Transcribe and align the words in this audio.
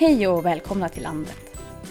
Hej 0.00 0.28
och 0.28 0.46
välkomna 0.46 0.88
till 0.88 1.02
landet. 1.02 1.38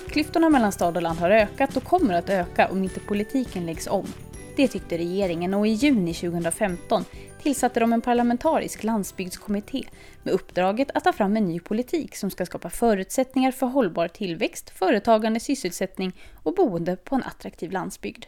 Klyftorna 0.10 0.50
mellan 0.50 0.72
stad 0.72 0.96
och 0.98 1.04
land 1.04 1.20
har 1.20 1.30
ökat 1.30 1.78
och 1.78 1.84
kommer 1.84 2.14
att 2.14 2.30
öka 2.30 2.68
om 2.68 2.84
inte 2.84 3.00
politiken 3.00 3.66
läggs 3.66 3.88
om. 3.88 4.08
Det 4.56 4.68
tyckte 4.68 4.98
regeringen 4.98 5.54
och 5.54 5.68
i 5.68 5.70
juni 5.70 6.14
2015 6.14 7.04
tillsatte 7.42 7.80
de 7.80 7.94
en 7.94 8.02
parlamentarisk 8.02 8.84
landsbygdskommitté 8.84 9.84
med 10.24 10.34
uppdraget 10.34 10.92
att 10.94 11.04
ta 11.04 11.14
fram 11.14 11.38
en 11.38 11.46
ny 11.46 11.60
politik 11.60 12.16
som 12.16 12.32
ska 12.32 12.46
skapa 12.46 12.70
förutsättningar 12.70 13.52
för 13.52 13.68
hållbar 13.68 14.08
tillväxt, 14.08 14.70
företagande, 14.70 15.40
sysselsättning 15.40 16.12
och 16.44 16.56
boende 16.56 16.96
på 16.96 17.16
en 17.16 17.24
attraktiv 17.24 17.72
landsbygd. 17.72 18.26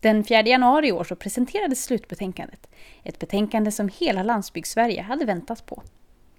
Den 0.00 0.24
4 0.24 0.42
januari 0.42 0.88
i 0.88 0.92
år 0.92 1.04
så 1.04 1.16
presenterades 1.16 1.84
slutbetänkandet. 1.84 2.66
Ett 3.02 3.18
betänkande 3.18 3.70
som 3.70 3.90
hela 3.98 4.22
landsbygdssverige 4.22 5.02
hade 5.02 5.24
väntat 5.24 5.66
på. 5.66 5.82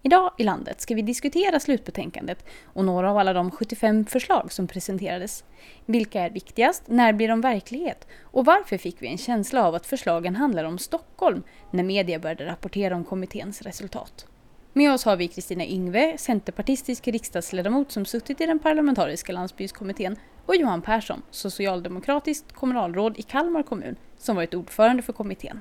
Idag 0.04 0.32
i 0.38 0.44
landet 0.44 0.82
ska 0.82 0.96
vi 0.96 1.02
diskutera 1.02 1.60
slutbetänkandet 1.60 2.46
och 2.66 2.86
några 2.86 3.12
av 3.12 3.18
alla 3.18 3.34
de 3.34 3.52
75 3.52 4.06
förslag 4.06 4.52
som 4.52 4.68
presenterades. 4.68 5.44
Vilka 5.86 6.22
är 6.22 6.30
viktigast? 6.30 6.84
När 6.88 7.14
blir 7.14 7.28
de 7.28 7.42
verklighet? 7.42 8.08
Och 8.22 8.46
varför 8.46 8.78
fick 8.78 9.02
vi 9.02 9.08
en 9.08 9.18
känsla 9.18 9.68
av 9.68 9.76
att 9.76 9.86
förslagen 9.86 10.36
handlar 10.36 10.64
om 10.64 10.78
Stockholm 10.78 11.44
när 11.72 11.84
media 11.84 12.20
började 12.20 12.46
rapportera 12.46 12.96
om 12.96 13.04
kommitténs 13.04 13.62
resultat? 13.62 14.26
Med 14.74 14.94
oss 14.94 15.06
har 15.06 15.16
vi 15.16 15.28
Kristina 15.28 15.66
Yngve, 15.66 16.18
centerpartistisk 16.18 17.08
riksdagsledamot 17.08 17.92
som 17.92 18.06
suttit 18.06 18.42
i 18.42 18.46
den 18.46 18.60
parlamentariska 18.60 19.34
landsbygdskommittén 19.34 20.16
och 20.46 20.56
Johan 20.56 20.82
Persson, 20.82 21.22
socialdemokratiskt 21.32 22.52
kommunalråd 22.52 23.20
i 23.20 23.22
Kalmar 23.22 23.64
kommun 23.64 23.96
som 24.18 24.36
varit 24.36 24.54
ordförande 24.54 25.04
för 25.04 25.14
kommittén. 25.14 25.60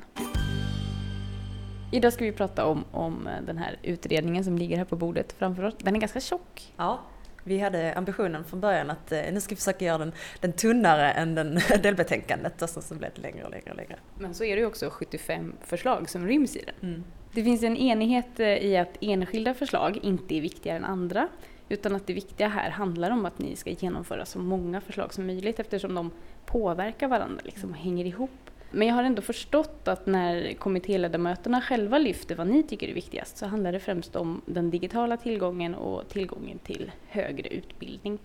Idag 1.93 2.13
ska 2.13 2.25
vi 2.25 2.33
prata 2.33 2.67
om, 2.67 2.85
om 2.91 3.29
den 3.47 3.59
här 3.59 3.79
utredningen 3.83 4.45
som 4.45 4.59
ligger 4.59 4.77
här 4.77 4.85
på 4.85 4.97
bordet 4.97 5.33
framför 5.39 5.63
oss. 5.63 5.75
Den 5.79 5.97
är 5.97 6.01
ganska 6.01 6.21
tjock. 6.21 6.73
Ja, 6.77 7.01
vi 7.45 7.59
hade 7.59 7.95
ambitionen 7.95 8.45
från 8.45 8.61
början 8.61 8.91
att 8.91 9.13
eh, 9.13 9.21
nu 9.33 9.41
ska 9.41 9.55
vi 9.55 9.57
försöka 9.57 9.85
göra 9.85 9.99
den, 9.99 10.13
den 10.41 10.53
tunnare 10.53 11.13
än 11.13 11.35
den 11.35 11.61
delbetänkandet 11.83 12.63
och 12.63 12.71
så, 12.71 12.83
så 12.83 12.95
blev 12.95 13.11
det 13.15 13.23
längre 13.23 13.45
och 13.45 13.51
längre 13.51 13.71
och 13.71 13.77
längre. 13.77 13.97
Men 14.19 14.35
så 14.35 14.45
är 14.45 14.57
det 14.57 14.61
ju 14.61 14.67
också 14.67 14.91
75 14.91 15.53
förslag 15.65 16.11
som 16.11 16.27
ryms 16.27 16.57
i 16.57 16.65
den. 16.65 16.91
Mm. 16.91 17.05
Det 17.33 17.45
finns 17.45 17.63
en 17.63 17.77
enighet 17.77 18.41
eh, 18.41 18.49
i 18.49 18.77
att 18.77 18.97
enskilda 19.01 19.55
förslag 19.55 19.99
inte 20.03 20.35
är 20.35 20.41
viktigare 20.41 20.77
än 20.77 20.85
andra 20.85 21.29
utan 21.69 21.97
att 21.97 22.07
det 22.07 22.13
viktiga 22.13 22.49
här 22.49 22.71
handlar 22.71 23.11
om 23.11 23.27
att 23.27 23.39
ni 23.39 23.57
ska 23.57 23.71
genomföra 23.71 24.25
så 24.25 24.39
många 24.39 24.81
förslag 24.81 25.15
som 25.15 25.27
möjligt 25.27 25.61
eftersom 25.61 25.95
de 25.95 26.11
påverkar 26.47 27.09
varandra 27.09 27.43
liksom, 27.45 27.71
och 27.71 27.77
hänger 27.77 28.05
ihop. 28.05 28.51
Men 28.71 28.89
jag 28.89 28.95
har 28.95 29.03
ändå 29.03 29.23
förstått 29.23 29.89
att 29.89 30.07
när 30.07 30.55
kommittéledamöterna 30.55 31.61
själva 31.61 31.99
lyfter 31.99 32.35
vad 32.35 32.47
ni 32.47 32.63
tycker 32.63 32.89
är 32.89 32.95
viktigast 32.95 33.37
så 33.37 33.47
handlar 33.47 33.73
det 33.73 33.81
främst 33.81 34.17
om 34.17 34.43
den 34.47 34.71
digitala 34.71 35.17
tillgången 35.17 35.75
och 35.75 36.09
tillgången 36.09 36.59
till 36.59 36.93
högre 37.09 37.49
utbildning. 37.49 38.19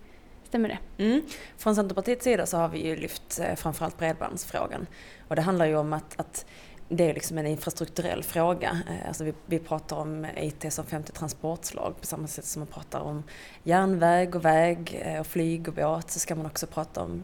Stämmer 0.44 0.68
det? 0.68 1.04
Mm. 1.04 1.22
Från 1.56 1.74
Centerpartiets 1.74 2.24
sida 2.24 2.46
så 2.46 2.56
har 2.56 2.68
vi 2.68 2.86
ju 2.86 2.96
lyft 2.96 3.40
eh, 3.40 3.54
framförallt 3.54 3.98
bredbandsfrågan. 3.98 4.86
Och 5.28 5.36
det 5.36 5.42
handlar 5.42 5.66
ju 5.66 5.76
om 5.76 5.92
att, 5.92 6.20
att 6.20 6.46
det 6.88 7.10
är 7.10 7.14
liksom 7.14 7.38
en 7.38 7.46
infrastrukturell 7.46 8.22
fråga. 8.22 8.80
Eh, 8.88 9.08
alltså 9.08 9.24
vi, 9.24 9.34
vi 9.46 9.58
pratar 9.58 9.96
om 9.96 10.26
IT 10.36 10.72
som 10.72 10.84
femte 10.84 11.12
transportslag 11.12 12.00
på 12.00 12.06
samma 12.06 12.26
sätt 12.26 12.44
som 12.44 12.60
man 12.60 12.66
pratar 12.66 13.00
om 13.00 13.22
järnväg 13.62 14.36
och 14.36 14.44
väg 14.44 15.02
eh, 15.02 15.20
och 15.20 15.26
flyg 15.26 15.68
och 15.68 15.74
båt 15.74 16.10
så 16.10 16.18
ska 16.18 16.34
man 16.34 16.46
också 16.46 16.66
prata 16.66 17.02
om 17.02 17.22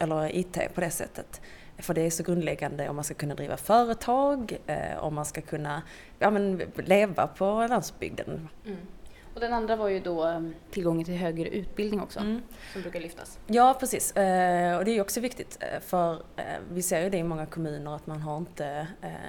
eller 0.00 0.36
IT 0.36 0.58
på 0.74 0.80
det 0.80 0.90
sättet. 0.90 1.40
För 1.78 1.94
det 1.94 2.00
är 2.00 2.10
så 2.10 2.22
grundläggande 2.22 2.88
om 2.88 2.96
man 2.96 3.04
ska 3.04 3.14
kunna 3.14 3.34
driva 3.34 3.56
företag, 3.56 4.58
eh, 4.66 4.98
om 4.98 5.14
man 5.14 5.24
ska 5.24 5.40
kunna 5.40 5.82
ja, 6.18 6.30
men, 6.30 6.62
leva 6.76 7.26
på 7.26 7.66
landsbygden. 7.70 8.48
Mm. 8.66 8.78
Och 9.34 9.40
den 9.40 9.52
andra 9.52 9.76
var 9.76 9.88
ju 9.88 10.00
då 10.00 10.26
um, 10.26 10.54
tillgången 10.70 11.04
till 11.04 11.14
högre 11.14 11.48
utbildning 11.48 12.00
också, 12.00 12.20
mm. 12.20 12.42
som 12.72 12.82
brukar 12.82 13.00
lyftas. 13.00 13.38
Ja, 13.46 13.76
precis. 13.80 14.16
Eh, 14.16 14.76
och 14.76 14.84
det 14.84 14.90
är 14.90 14.94
ju 14.94 15.00
också 15.00 15.20
viktigt, 15.20 15.58
eh, 15.60 15.80
för 15.80 16.12
eh, 16.36 16.44
vi 16.70 16.82
ser 16.82 17.00
ju 17.00 17.10
det 17.10 17.16
i 17.18 17.22
många 17.22 17.46
kommuner 17.46 17.96
att 17.96 18.06
man 18.06 18.20
har 18.20 18.36
inte 18.36 18.86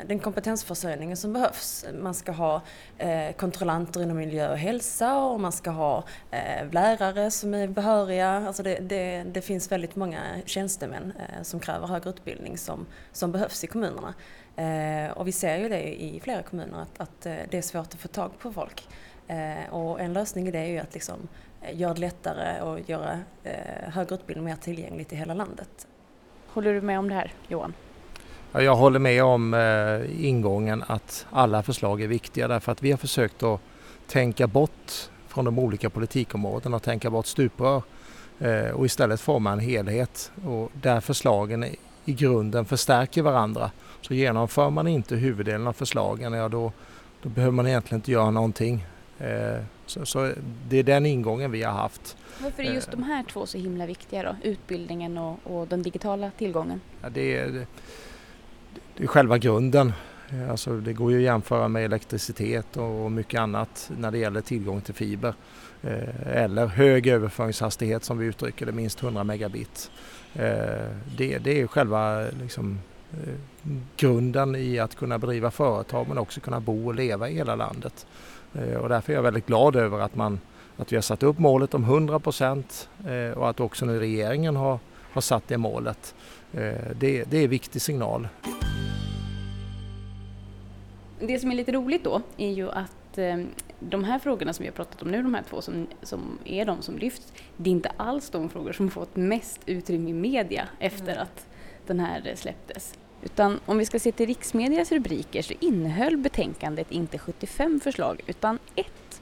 den 0.07 0.19
kompetensförsörjningen 0.19 1.17
som 1.17 1.33
behövs. 1.33 1.85
Man 1.93 2.13
ska 2.13 2.31
ha 2.31 2.61
kontrollanter 3.37 4.03
inom 4.03 4.17
miljö 4.17 4.51
och 4.51 4.57
hälsa 4.57 5.17
och 5.17 5.39
man 5.39 5.51
ska 5.51 5.69
ha 5.69 6.03
lärare 6.71 7.31
som 7.31 7.53
är 7.53 7.67
behöriga. 7.67 8.29
Alltså 8.47 8.63
det, 8.63 8.79
det, 8.79 9.23
det 9.23 9.41
finns 9.41 9.71
väldigt 9.71 9.95
många 9.95 10.21
tjänstemän 10.45 11.13
som 11.41 11.59
kräver 11.59 11.87
högre 11.87 12.09
utbildning 12.09 12.57
som, 12.57 12.85
som 13.11 13.31
behövs 13.31 13.63
i 13.63 13.67
kommunerna. 13.67 14.13
Och 15.15 15.27
vi 15.27 15.31
ser 15.31 15.57
ju 15.57 15.69
det 15.69 16.01
i 16.03 16.19
flera 16.23 16.43
kommuner 16.43 16.81
att, 16.81 17.01
att 17.01 17.21
det 17.21 17.53
är 17.57 17.61
svårt 17.61 17.93
att 17.93 17.99
få 17.99 18.07
tag 18.07 18.39
på 18.39 18.53
folk. 18.53 18.87
Eh, 19.27 19.73
och 19.73 20.01
en 20.01 20.13
lösning 20.13 20.47
i 20.47 20.51
det 20.51 20.59
är 20.59 20.65
ju 20.65 20.77
att 20.77 20.93
liksom 20.93 21.27
eh, 21.61 21.79
göra 21.79 21.93
det 21.93 21.99
lättare 21.99 22.61
och 22.61 22.89
göra 22.89 23.19
eh, 23.43 23.91
högre 23.93 24.15
utbildning 24.15 24.45
mer 24.45 24.55
tillgängligt 24.55 25.13
i 25.13 25.15
hela 25.15 25.33
landet. 25.33 25.87
Håller 26.47 26.73
du 26.73 26.81
med 26.81 26.99
om 26.99 27.09
det 27.09 27.15
här 27.15 27.33
Johan? 27.47 27.73
Ja, 28.51 28.61
jag 28.61 28.75
håller 28.75 28.99
med 28.99 29.23
om 29.23 29.55
ingången 30.19 30.83
att 30.87 31.25
alla 31.29 31.63
förslag 31.63 32.01
är 32.01 32.07
viktiga 32.07 32.47
därför 32.47 32.71
att 32.71 32.83
vi 32.83 32.91
har 32.91 32.97
försökt 32.97 33.43
att 33.43 33.61
tänka 34.07 34.47
bort 34.47 35.09
från 35.27 35.45
de 35.45 35.59
olika 35.59 35.89
politikområdena 35.89 36.75
och 36.75 36.83
tänka 36.83 37.09
bort 37.09 37.25
stuprör 37.25 37.81
och 38.73 38.85
istället 38.85 39.21
forma 39.21 39.51
en 39.51 39.59
helhet 39.59 40.31
och 40.45 40.71
där 40.73 40.99
förslagen 40.99 41.63
i 42.05 42.13
grunden 42.13 42.65
förstärker 42.65 43.21
varandra. 43.21 43.71
Så 44.01 44.13
genomför 44.13 44.69
man 44.69 44.87
inte 44.87 45.15
huvuddelen 45.15 45.67
av 45.67 45.73
förslagen, 45.73 46.33
ja 46.33 46.49
då, 46.49 46.71
då 47.21 47.29
behöver 47.29 47.51
man 47.51 47.67
egentligen 47.67 47.99
inte 47.99 48.11
göra 48.11 48.31
någonting. 48.31 48.85
Eh, 49.19 49.63
så, 49.85 50.05
så, 50.05 50.33
det 50.69 50.77
är 50.77 50.83
den 50.83 51.05
ingången 51.05 51.51
vi 51.51 51.63
har 51.63 51.71
haft. 51.71 52.17
Varför 52.39 52.63
är 52.63 52.73
just 52.73 52.87
eh. 52.87 52.91
de 52.91 53.03
här 53.03 53.23
två 53.23 53.45
så 53.45 53.57
himla 53.57 53.85
viktiga 53.85 54.23
då? 54.23 54.35
Utbildningen 54.49 55.17
och, 55.17 55.39
och 55.43 55.67
den 55.67 55.81
digitala 55.81 56.31
tillgången? 56.37 56.81
Ja, 57.01 57.09
det, 57.09 57.37
är, 57.37 57.65
det, 58.97 59.03
är 59.03 59.07
själva 59.07 59.37
grunden. 59.37 59.93
Eh, 60.29 60.49
alltså 60.49 60.77
det 60.79 60.93
går 60.93 61.11
ju 61.11 61.17
att 61.17 61.23
jämföra 61.23 61.67
med 61.67 61.85
elektricitet 61.85 62.77
och 62.77 63.11
mycket 63.11 63.39
annat 63.39 63.91
när 63.97 64.11
det 64.11 64.17
gäller 64.17 64.41
tillgång 64.41 64.81
till 64.81 64.93
fiber. 64.93 65.33
Eller 66.25 66.65
hög 66.65 67.07
överföringshastighet 67.07 68.03
som 68.03 68.17
vi 68.17 68.25
uttrycker 68.25 68.65
det, 68.65 68.71
minst 68.71 69.03
100 69.03 69.23
megabit. 69.23 69.91
Det, 71.17 71.37
det 71.37 71.61
är 71.61 71.67
själva 71.67 72.25
liksom, 72.41 72.79
grunden 73.97 74.55
i 74.55 74.79
att 74.79 74.95
kunna 74.95 75.19
bedriva 75.19 75.51
företag 75.51 76.07
men 76.07 76.17
också 76.17 76.39
kunna 76.39 76.59
bo 76.59 76.87
och 76.87 76.95
leva 76.95 77.29
i 77.29 77.33
hela 77.33 77.55
landet. 77.55 78.07
Eh, 78.53 78.77
och 78.77 78.89
därför 78.89 79.13
är 79.13 79.15
jag 79.15 79.23
väldigt 79.23 79.45
glad 79.45 79.75
över 79.75 79.99
att, 79.99 80.15
man, 80.15 80.39
att 80.77 80.91
vi 80.91 80.95
har 80.95 81.01
satt 81.01 81.23
upp 81.23 81.39
målet 81.39 81.73
om 81.73 81.83
100 81.83 82.19
procent 82.19 82.89
eh, 83.07 83.37
och 83.37 83.49
att 83.49 83.59
också 83.59 83.85
nu 83.85 83.99
regeringen 83.99 84.55
har, 84.55 84.79
har 85.11 85.21
satt 85.21 85.47
det 85.47 85.57
målet. 85.57 86.15
Eh, 86.53 86.59
det, 86.99 87.23
det 87.23 87.37
är 87.37 87.43
en 87.43 87.49
viktig 87.49 87.81
signal. 87.81 88.27
Det 91.19 91.39
som 91.39 91.51
är 91.51 91.55
lite 91.55 91.71
roligt 91.71 92.03
då 92.03 92.21
är 92.37 92.51
ju 92.51 92.71
att 92.71 92.91
de 93.79 94.03
här 94.03 94.19
frågorna 94.19 94.53
som 94.53 94.63
vi 94.63 94.69
har 94.69 94.75
pratat 94.75 95.01
om 95.01 95.11
nu, 95.11 95.23
de 95.23 95.33
här 95.33 95.43
två 95.49 95.61
som, 95.61 95.87
som 96.01 96.39
är 96.45 96.65
de 96.65 96.81
som 96.81 96.97
lyfts, 96.97 97.33
det 97.57 97.69
är 97.69 97.71
inte 97.71 97.91
alls 97.97 98.29
de 98.29 98.49
frågor 98.49 98.71
som 98.73 98.89
fått 98.89 99.15
mest 99.15 99.61
utrymme 99.65 100.09
i 100.09 100.13
media 100.13 100.67
efter 100.79 101.11
mm. 101.11 101.23
att 101.23 101.47
den 101.87 101.99
här 101.99 102.33
släpptes. 102.35 102.93
Utan 103.21 103.59
om 103.65 103.77
vi 103.77 103.85
ska 103.85 103.99
se 103.99 104.11
till 104.11 104.27
riksmedias 104.27 104.91
rubriker 104.91 105.41
så 105.41 105.53
innehöll 105.59 106.17
betänkandet 106.17 106.91
inte 106.91 107.17
75 107.17 107.79
förslag 107.79 108.21
utan 108.27 108.59
ett. 108.75 109.21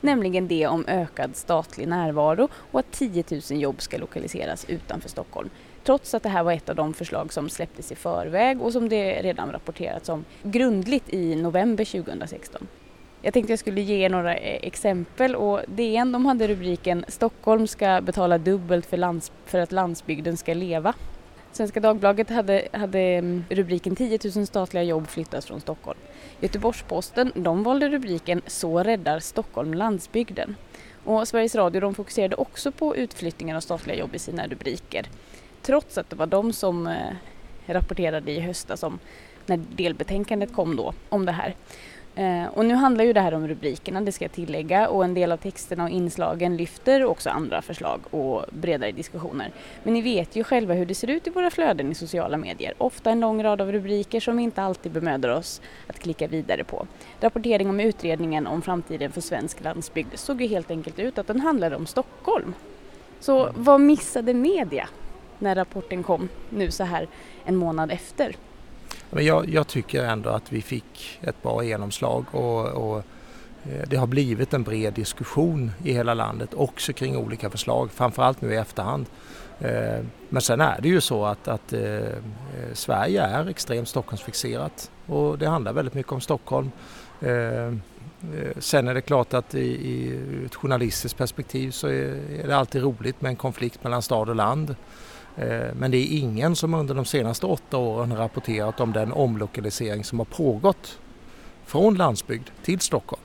Nämligen 0.00 0.48
det 0.48 0.66
om 0.66 0.84
ökad 0.86 1.36
statlig 1.36 1.88
närvaro 1.88 2.48
och 2.54 2.80
att 2.80 2.92
10 2.92 3.24
000 3.30 3.60
jobb 3.60 3.82
ska 3.82 3.98
lokaliseras 3.98 4.64
utanför 4.68 5.08
Stockholm. 5.08 5.50
Trots 5.84 6.14
att 6.14 6.22
det 6.22 6.28
här 6.28 6.42
var 6.42 6.52
ett 6.52 6.68
av 6.68 6.76
de 6.76 6.94
förslag 6.94 7.32
som 7.32 7.48
släpptes 7.48 7.92
i 7.92 7.94
förväg 7.94 8.62
och 8.62 8.72
som 8.72 8.88
det 8.88 9.22
redan 9.22 9.52
rapporterats 9.52 10.08
om 10.08 10.24
grundligt 10.42 11.12
i 11.12 11.36
november 11.36 11.84
2016. 11.84 12.66
Jag 13.22 13.34
tänkte 13.34 13.52
jag 13.52 13.58
skulle 13.58 13.80
ge 13.80 14.08
några 14.08 14.36
eh, 14.36 14.58
exempel 14.62 15.36
och 15.36 15.60
DN 15.66 16.12
de 16.12 16.26
hade 16.26 16.48
rubriken 16.48 17.04
Stockholm 17.08 17.66
ska 17.66 18.00
betala 18.00 18.38
dubbelt 18.38 18.86
för, 18.86 18.96
lands 18.96 19.32
för 19.44 19.58
att 19.58 19.72
landsbygden 19.72 20.36
ska 20.36 20.54
leva. 20.54 20.94
Svenska 21.54 21.80
Dagbladet 21.80 22.30
hade, 22.30 22.68
hade 22.72 23.00
mm, 23.00 23.44
rubriken 23.48 23.96
10 23.96 24.18
000 24.36 24.46
statliga 24.46 24.82
jobb 24.82 25.08
flyttas 25.08 25.46
från 25.46 25.60
Stockholm. 25.60 25.98
Göteborgs-Posten 26.40 27.32
de 27.34 27.62
valde 27.62 27.88
rubriken 27.88 28.42
Så 28.46 28.82
räddar 28.82 29.20
Stockholm 29.20 29.74
landsbygden. 29.74 30.56
Och 31.04 31.28
Sveriges 31.28 31.54
Radio 31.54 31.80
de 31.80 31.94
fokuserade 31.94 32.36
också 32.36 32.72
på 32.72 32.96
utflyttningen 32.96 33.56
av 33.56 33.60
statliga 33.60 33.96
jobb 33.96 34.14
i 34.14 34.18
sina 34.18 34.46
rubriker. 34.46 35.06
Trots 35.62 35.98
att 35.98 36.10
det 36.10 36.16
var 36.16 36.26
de 36.26 36.52
som 36.52 36.86
eh, 36.86 37.12
rapporterade 37.66 38.32
i 38.32 38.40
höstas 38.40 38.82
om 38.82 38.98
när 39.46 39.56
delbetänkandet 39.56 40.52
kom 40.52 40.76
då 40.76 40.94
om 41.08 41.26
det 41.26 41.32
här. 41.32 41.54
Eh, 42.16 42.46
och 42.46 42.64
nu 42.64 42.74
handlar 42.74 43.04
ju 43.04 43.12
det 43.12 43.20
här 43.20 43.34
om 43.34 43.48
rubrikerna, 43.48 44.00
det 44.00 44.12
ska 44.12 44.24
jag 44.24 44.32
tillägga, 44.32 44.88
och 44.88 45.04
en 45.04 45.14
del 45.14 45.32
av 45.32 45.36
texterna 45.36 45.84
och 45.84 45.90
inslagen 45.90 46.56
lyfter 46.56 47.04
också 47.04 47.30
andra 47.30 47.62
förslag 47.62 48.00
och 48.10 48.44
bredare 48.50 48.92
diskussioner. 48.92 49.52
Men 49.82 49.94
ni 49.94 50.02
vet 50.02 50.36
ju 50.36 50.44
själva 50.44 50.74
hur 50.74 50.86
det 50.86 50.94
ser 50.94 51.10
ut 51.10 51.26
i 51.26 51.30
våra 51.30 51.50
flöden 51.50 51.90
i 51.90 51.94
sociala 51.94 52.36
medier. 52.36 52.74
Ofta 52.78 53.10
en 53.10 53.20
lång 53.20 53.42
rad 53.42 53.60
av 53.60 53.72
rubriker 53.72 54.20
som 54.20 54.36
vi 54.36 54.42
inte 54.42 54.62
alltid 54.62 54.92
bemödar 54.92 55.28
oss 55.28 55.60
att 55.86 55.98
klicka 55.98 56.26
vidare 56.26 56.64
på. 56.64 56.86
Rapportering 57.20 57.70
om 57.70 57.80
utredningen 57.80 58.46
om 58.46 58.62
framtiden 58.62 59.12
för 59.12 59.20
svensk 59.20 59.64
landsbygd 59.64 60.18
såg 60.18 60.42
ju 60.42 60.48
helt 60.48 60.70
enkelt 60.70 60.98
ut 60.98 61.18
att 61.18 61.26
den 61.26 61.40
handlade 61.40 61.76
om 61.76 61.86
Stockholm. 61.86 62.54
Så 63.20 63.50
vad 63.54 63.80
missade 63.80 64.34
media 64.34 64.88
när 65.38 65.54
rapporten 65.54 66.02
kom 66.02 66.28
nu 66.50 66.70
så 66.70 66.84
här 66.84 67.08
en 67.44 67.56
månad 67.56 67.90
efter? 67.90 68.36
Men 69.14 69.24
jag, 69.24 69.48
jag, 69.48 69.66
tycker 69.66 70.04
ändå 70.04 70.30
att 70.30 70.52
vi 70.52 70.62
fick 70.62 71.18
ett 71.22 71.42
bra 71.42 71.64
genomslag 71.64 72.24
och, 72.30 72.66
och, 72.66 72.98
eh, 73.64 73.82
det 73.86 73.96
har 73.96 74.06
blivit 74.06 74.54
en 74.54 74.62
bred 74.62 74.94
diskussion 74.94 75.70
i 75.84 75.92
hela 75.92 76.14
landet 76.14 76.54
också 76.54 76.92
kring 76.92 77.16
olika 77.16 77.50
förslag, 77.50 77.90
framförallt 77.90 78.40
nu 78.40 78.52
i 78.52 78.56
efterhand. 78.56 79.06
Eh, 79.60 80.00
men 80.28 80.42
sen 80.42 80.60
är 80.60 80.80
det 80.80 80.88
ju 80.88 81.00
så 81.00 81.24
att, 81.24 81.48
att 81.48 81.72
eh, 81.72 82.08
Sverige 82.72 83.22
är 83.22 83.48
extremt 83.48 83.88
Stockholmsfixerat 83.88 84.90
och 85.06 85.38
det 85.38 85.48
handlar 85.48 85.72
väldigt 85.72 85.94
mycket 85.94 86.12
om 86.12 86.20
Stockholm. 86.20 86.70
Sen 88.58 88.88
är 88.88 88.94
det 88.94 89.00
klart 89.00 89.34
att 89.34 89.54
i, 89.54 89.60
i 89.60 90.20
ett 90.46 90.54
journalistiskt 90.54 91.18
perspektiv 91.18 91.70
så 91.70 91.86
är, 91.86 92.40
är 92.42 92.46
det 92.46 92.56
alltid 92.56 92.82
roligt 92.82 93.20
med 93.20 93.28
en 93.28 93.36
konflikt 93.36 93.84
mellan 93.84 94.02
stad 94.02 94.28
och 94.28 94.34
land. 94.34 94.76
Eh, 95.36 95.74
men 95.74 95.90
det 95.90 95.96
är 95.96 96.18
ingen 96.18 96.56
som 96.56 96.74
under 96.74 96.94
de 96.94 97.04
senaste 97.04 97.46
åtta 97.46 97.76
åren 97.76 98.16
rapporterat 98.16 98.80
om 98.80 98.92
den 98.92 99.12
omlokalisering 99.12 100.04
som 100.04 100.18
har 100.18 100.26
pågått 100.26 100.98
från 101.64 101.94
landsbygd 101.94 102.50
till 102.62 102.80
Stockholm. 102.80 103.22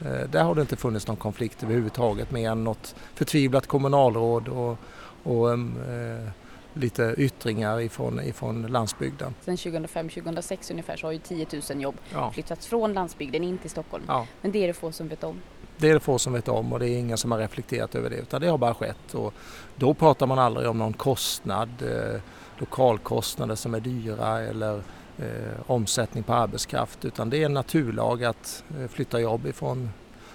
Eh, 0.00 0.28
där 0.30 0.44
har 0.44 0.54
det 0.54 0.60
inte 0.60 0.76
funnits 0.76 1.06
någon 1.06 1.16
konflikt 1.16 1.62
överhuvudtaget 1.62 2.30
mer 2.30 2.50
än 2.50 2.64
något 2.64 2.94
förtvivlat 3.14 3.66
kommunalråd 3.66 4.48
och, 4.48 4.78
och 5.22 5.52
eh, 5.52 6.28
lite 6.74 7.14
yttringar 7.18 7.80
ifrån, 7.80 8.20
ifrån 8.20 8.62
landsbygden. 8.62 9.34
Sen 9.40 9.56
2005-2006 9.56 10.70
ungefär 10.70 10.96
så 10.96 11.06
har 11.06 11.12
ju 11.12 11.18
10 11.18 11.46
000 11.70 11.82
jobb 11.82 11.96
ja. 12.12 12.30
flyttats 12.30 12.66
från 12.66 12.92
landsbygden 12.92 13.44
in 13.44 13.58
till 13.58 13.70
Stockholm. 13.70 14.04
Ja. 14.08 14.26
Men 14.42 14.52
det 14.52 14.58
är 14.58 14.66
det 14.66 14.74
få 14.74 14.92
som 14.92 15.08
vet 15.08 15.24
om. 15.24 15.40
Det 15.78 15.88
är 15.88 15.94
det 15.94 16.00
få 16.00 16.18
som 16.18 16.32
vet 16.32 16.48
om 16.48 16.72
och 16.72 16.78
det 16.78 16.88
är 16.88 16.98
ingen 16.98 17.18
som 17.18 17.32
har 17.32 17.38
reflekterat 17.38 17.94
över 17.94 18.10
det 18.10 18.16
utan 18.16 18.40
det 18.40 18.48
har 18.48 18.58
bara 18.58 18.74
skett. 18.74 19.14
Och 19.14 19.34
då 19.76 19.94
pratar 19.94 20.26
man 20.26 20.38
aldrig 20.38 20.68
om 20.68 20.78
någon 20.78 20.92
kostnad, 20.92 21.68
eh, 21.82 22.20
lokalkostnader 22.58 23.54
som 23.54 23.74
är 23.74 23.80
dyra 23.80 24.40
eller 24.40 24.82
eh, 25.18 25.60
omsättning 25.66 26.22
på 26.22 26.34
arbetskraft 26.34 27.04
utan 27.04 27.30
det 27.30 27.42
är 27.42 27.46
en 27.46 27.54
naturlag 27.54 28.24
att 28.24 28.64
eh, 28.80 28.88
flytta 28.88 29.20
jobb 29.20 29.46
ifrån 29.46 29.90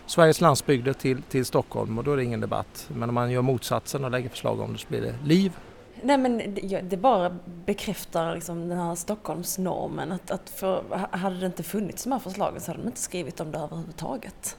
Sveriges 0.06 0.42
landsbygder 0.42 0.94
till, 0.94 1.22
till 1.22 1.46
Stockholm 1.46 1.98
och 1.98 2.04
då 2.04 2.12
är 2.14 2.18
det 2.18 2.24
ingen 2.24 2.42
debatt. 2.42 2.90
Men 2.94 3.10
om 3.10 3.16
man 3.16 3.32
gör 3.32 3.42
motsatsen 3.42 4.06
och 4.06 4.12
lägger 4.12 4.30
förslag 4.30 4.60
om 4.60 4.74
det 4.74 4.80
så 4.80 4.88
blir 4.88 5.02
det 5.02 5.16
liv. 5.24 5.58
Nej 6.04 6.18
men 6.18 6.58
det, 6.90 6.98
bara 6.98 7.38
bekräftar 7.66 8.36
liksom 8.36 8.70
den 8.70 8.78
här 8.78 8.96
Stockholmsnormen 8.96 10.12
att, 10.12 10.32
att 10.32 10.50
för, 10.50 10.84
hade 11.12 11.40
det 11.40 11.46
inte 11.46 11.64
funnits 11.64 12.04
de 12.04 12.12
här 12.12 12.20
förslagen 12.20 12.62
så 12.62 12.72
hade 12.72 12.84
de 12.84 12.88
inte 12.88 13.00
skrivit 13.02 13.40
om 13.40 13.52
det 13.52 13.58
överhuvudtaget. 13.58 14.58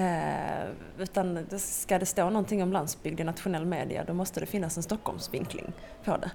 Eh, 0.00 0.68
utan 0.98 1.46
ska 1.58 1.98
det 1.98 2.06
stå 2.06 2.24
någonting 2.30 2.62
om 2.62 2.72
landsbygd 2.72 3.20
i 3.20 3.24
nationell 3.24 3.64
media 3.64 4.04
då 4.04 4.14
måste 4.14 4.40
det 4.40 4.46
finnas 4.46 4.76
en 4.76 4.82
Stockholmsvinkling 4.82 5.72
på 6.04 6.16
det. 6.16 6.30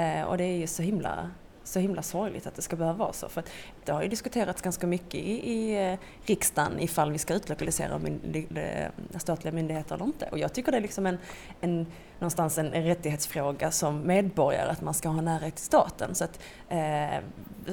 Eh, 0.00 0.22
och 0.22 0.38
det 0.38 0.44
är 0.44 0.56
ju 0.56 0.66
så 0.66 0.82
himla, 0.82 1.30
så 1.64 1.78
himla 1.78 2.02
sorgligt 2.02 2.46
att 2.46 2.54
det 2.54 2.62
ska 2.62 2.76
behöva 2.76 2.98
vara 2.98 3.12
så. 3.12 3.28
För 3.28 3.42
det 3.84 3.92
har 3.92 4.02
ju 4.02 4.08
diskuterats 4.08 4.62
ganska 4.62 4.86
mycket 4.86 5.14
i, 5.14 5.52
i 5.52 5.90
eh, 5.92 5.98
riksdagen 6.24 6.80
ifall 6.80 7.12
vi 7.12 7.18
ska 7.18 7.34
utlokalisera 7.34 7.98
mynd, 7.98 8.36
eh, 8.56 9.18
statliga 9.18 9.54
myndigheter 9.54 9.94
eller 9.94 10.04
inte. 10.04 10.28
Och 10.30 10.38
jag 10.38 10.52
tycker 10.52 10.72
det 10.72 10.78
är 10.78 10.82
liksom 10.82 11.06
en, 11.06 11.18
en 11.60 11.86
någonstans 12.18 12.58
en 12.58 12.70
rättighetsfråga 12.70 13.70
som 13.70 14.06
medborgare 14.06 14.70
att 14.70 14.80
man 14.80 14.94
ska 14.94 15.08
ha 15.08 15.20
närhet 15.20 15.54
till 15.54 15.64
staten. 15.64 16.14
Så 16.14 16.24
att, 16.24 16.40
eh, 16.68 17.18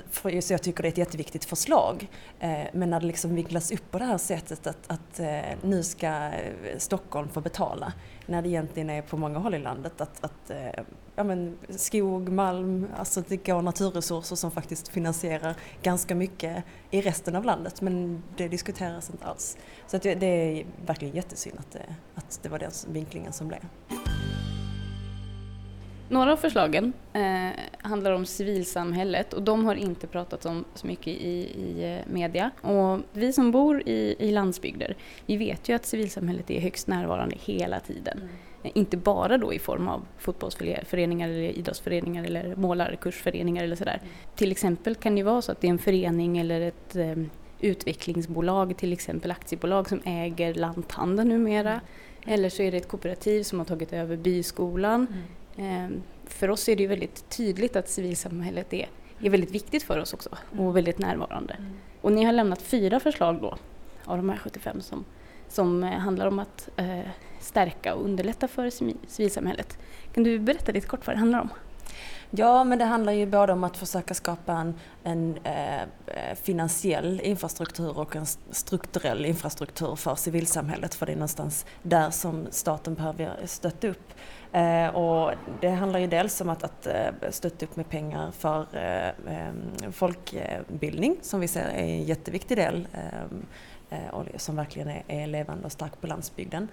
för, 0.09 0.41
så 0.41 0.53
jag 0.53 0.61
tycker 0.61 0.83
det 0.83 0.87
är 0.87 0.91
ett 0.91 0.97
jätteviktigt 0.97 1.45
förslag. 1.45 2.07
Eh, 2.39 2.63
men 2.73 2.89
när 2.89 2.99
det 2.99 3.05
liksom 3.05 3.35
vinklas 3.35 3.71
upp 3.71 3.91
på 3.91 3.99
det 3.99 4.05
här 4.05 4.17
sättet 4.17 4.67
att, 4.67 4.91
att 4.91 5.19
eh, 5.19 5.41
nu 5.61 5.83
ska 5.83 6.07
eh, 6.07 6.77
Stockholm 6.77 7.29
få 7.29 7.41
betala 7.41 7.93
när 8.25 8.41
det 8.41 8.49
egentligen 8.49 8.89
är 8.89 9.01
på 9.01 9.17
många 9.17 9.39
håll 9.39 9.55
i 9.55 9.59
landet 9.59 10.01
att, 10.01 10.23
att 10.23 10.49
eh, 10.49 10.83
ja, 11.15 11.23
men 11.23 11.57
skog, 11.69 12.29
malm, 12.29 12.87
alltså 12.97 13.23
det 13.27 13.37
går 13.37 13.61
naturresurser 13.61 14.35
som 14.35 14.51
faktiskt 14.51 14.87
finansierar 14.87 15.55
ganska 15.81 16.15
mycket 16.15 16.63
i 16.91 17.01
resten 17.01 17.35
av 17.35 17.45
landet 17.45 17.81
men 17.81 18.23
det 18.37 18.47
diskuteras 18.47 19.09
inte 19.09 19.25
alls. 19.25 19.57
Så 19.87 19.95
att 19.95 20.03
det, 20.03 20.15
det 20.15 20.25
är 20.25 20.65
verkligen 20.85 21.15
jättesynd 21.15 21.59
att 21.59 21.71
det, 21.71 21.95
att 22.15 22.39
det 22.41 22.49
var 22.49 22.59
den 22.59 22.71
vinklingen 22.87 23.33
som 23.33 23.47
blev. 23.47 23.61
Några 26.09 26.33
av 26.33 26.37
förslagen 26.37 26.93
eh, 27.13 27.49
handlar 27.81 28.11
om 28.11 28.25
civilsamhället 28.25 29.33
och 29.33 29.41
de 29.41 29.65
har 29.65 29.75
inte 29.75 30.07
pratats 30.07 30.45
om 30.45 30.65
så 30.75 30.87
mycket 30.87 31.07
i, 31.07 31.37
i 31.61 31.93
eh, 31.93 32.13
media. 32.13 32.51
Och 32.61 32.99
vi 33.13 33.33
som 33.33 33.51
bor 33.51 33.83
i, 33.85 34.15
i 34.19 34.31
landsbygder, 34.31 34.95
vi 35.25 35.37
vet 35.37 35.69
ju 35.69 35.75
att 35.75 35.85
civilsamhället 35.85 36.51
är 36.51 36.59
högst 36.59 36.87
närvarande 36.87 37.35
hela 37.39 37.79
tiden. 37.79 38.17
Mm. 38.17 38.29
Eh, 38.63 38.71
inte 38.73 38.97
bara 38.97 39.37
då 39.37 39.53
i 39.53 39.59
form 39.59 39.87
av 39.87 40.05
fotbollsföreningar 40.17 41.29
eller 41.29 41.41
idrottsföreningar 41.41 42.23
eller 42.23 42.55
målarkursföreningar 42.55 43.63
eller 43.63 43.75
sådär. 43.75 43.99
Mm. 44.01 44.13
Till 44.35 44.51
exempel 44.51 44.95
kan 44.95 45.15
det 45.15 45.23
vara 45.23 45.41
så 45.41 45.51
att 45.51 45.61
det 45.61 45.67
är 45.67 45.71
en 45.71 45.79
förening 45.79 46.37
eller 46.37 46.61
ett 46.61 46.95
eh, 46.95 47.15
utvecklingsbolag, 47.59 48.77
till 48.77 48.93
exempel 48.93 49.31
aktiebolag 49.31 49.89
som 49.89 50.01
äger 50.05 50.53
lanthandeln 50.53 51.29
numera. 51.29 51.71
Mm. 51.71 51.83
Eller 52.25 52.49
så 52.49 52.63
är 52.63 52.71
det 52.71 52.77
ett 52.77 52.87
kooperativ 52.87 53.43
som 53.43 53.59
har 53.59 53.65
tagit 53.65 53.93
över 53.93 54.17
byskolan. 54.17 55.07
Mm. 55.09 55.23
Ehm, 55.57 56.03
för 56.25 56.49
oss 56.49 56.69
är 56.69 56.75
det 56.75 56.83
ju 56.83 56.87
väldigt 56.87 57.29
tydligt 57.29 57.75
att 57.75 57.89
civilsamhället 57.89 58.73
är, 58.73 58.89
är 59.19 59.29
väldigt 59.29 59.51
viktigt 59.51 59.83
för 59.83 59.99
oss 59.99 60.13
också 60.13 60.29
och 60.51 60.59
mm. 60.59 60.73
väldigt 60.73 60.99
närvarande. 60.99 61.53
Mm. 61.53 61.71
Och 62.01 62.11
ni 62.11 62.23
har 62.23 62.31
lämnat 62.31 62.61
fyra 62.61 62.99
förslag 62.99 63.41
då 63.41 63.57
av 64.05 64.17
de 64.17 64.29
här 64.29 64.37
75 64.37 64.81
som, 64.81 65.05
som 65.47 65.83
eh, 65.83 65.89
handlar 65.89 66.27
om 66.27 66.39
att 66.39 66.69
eh, 66.77 66.99
stärka 67.39 67.95
och 67.95 68.05
underlätta 68.05 68.47
för 68.47 68.69
civilsamhället. 69.07 69.77
Kan 70.13 70.23
du 70.23 70.39
berätta 70.39 70.71
lite 70.71 70.87
kort 70.87 71.07
vad 71.07 71.15
det 71.15 71.19
handlar 71.19 71.41
om? 71.41 71.49
Ja, 72.35 72.63
men 72.63 72.79
det 72.79 72.85
handlar 72.85 73.13
ju 73.13 73.25
både 73.25 73.53
om 73.53 73.63
att 73.63 73.77
försöka 73.77 74.13
skapa 74.13 74.53
en, 74.53 74.75
en 75.03 75.37
eh, 75.43 76.35
finansiell 76.35 77.21
infrastruktur 77.23 77.99
och 77.99 78.15
en 78.15 78.25
strukturell 78.51 79.25
infrastruktur 79.25 79.95
för 79.95 80.15
civilsamhället, 80.15 80.95
för 80.95 81.05
det 81.05 81.11
är 81.11 81.15
någonstans 81.15 81.65
där 81.81 82.09
som 82.09 82.47
staten 82.51 82.93
behöver 82.93 83.35
stötta 83.45 83.87
upp. 83.87 84.13
Eh, 84.53 84.95
och 84.95 85.31
det 85.61 85.69
handlar 85.69 85.99
ju 85.99 86.07
dels 86.07 86.41
om 86.41 86.49
att, 86.49 86.63
att 86.63 86.87
eh, 86.87 87.11
stötta 87.29 87.65
upp 87.65 87.75
med 87.75 87.89
pengar 87.89 88.31
för 88.31 88.67
eh 88.73 89.51
folkbildning, 89.91 91.17
som 91.21 91.39
vi 91.39 91.47
ser 91.47 91.61
är 91.61 91.83
en 91.83 92.03
jätteviktig 92.03 92.57
del 92.57 92.87
eh, 93.89 94.07
och 94.07 94.25
som 94.37 94.55
verkligen 94.55 94.87
är, 94.87 95.03
är 95.07 95.27
levande 95.27 95.65
och 95.65 95.71
stark 95.71 96.01
på 96.01 96.07
landsbygden. 96.07 96.67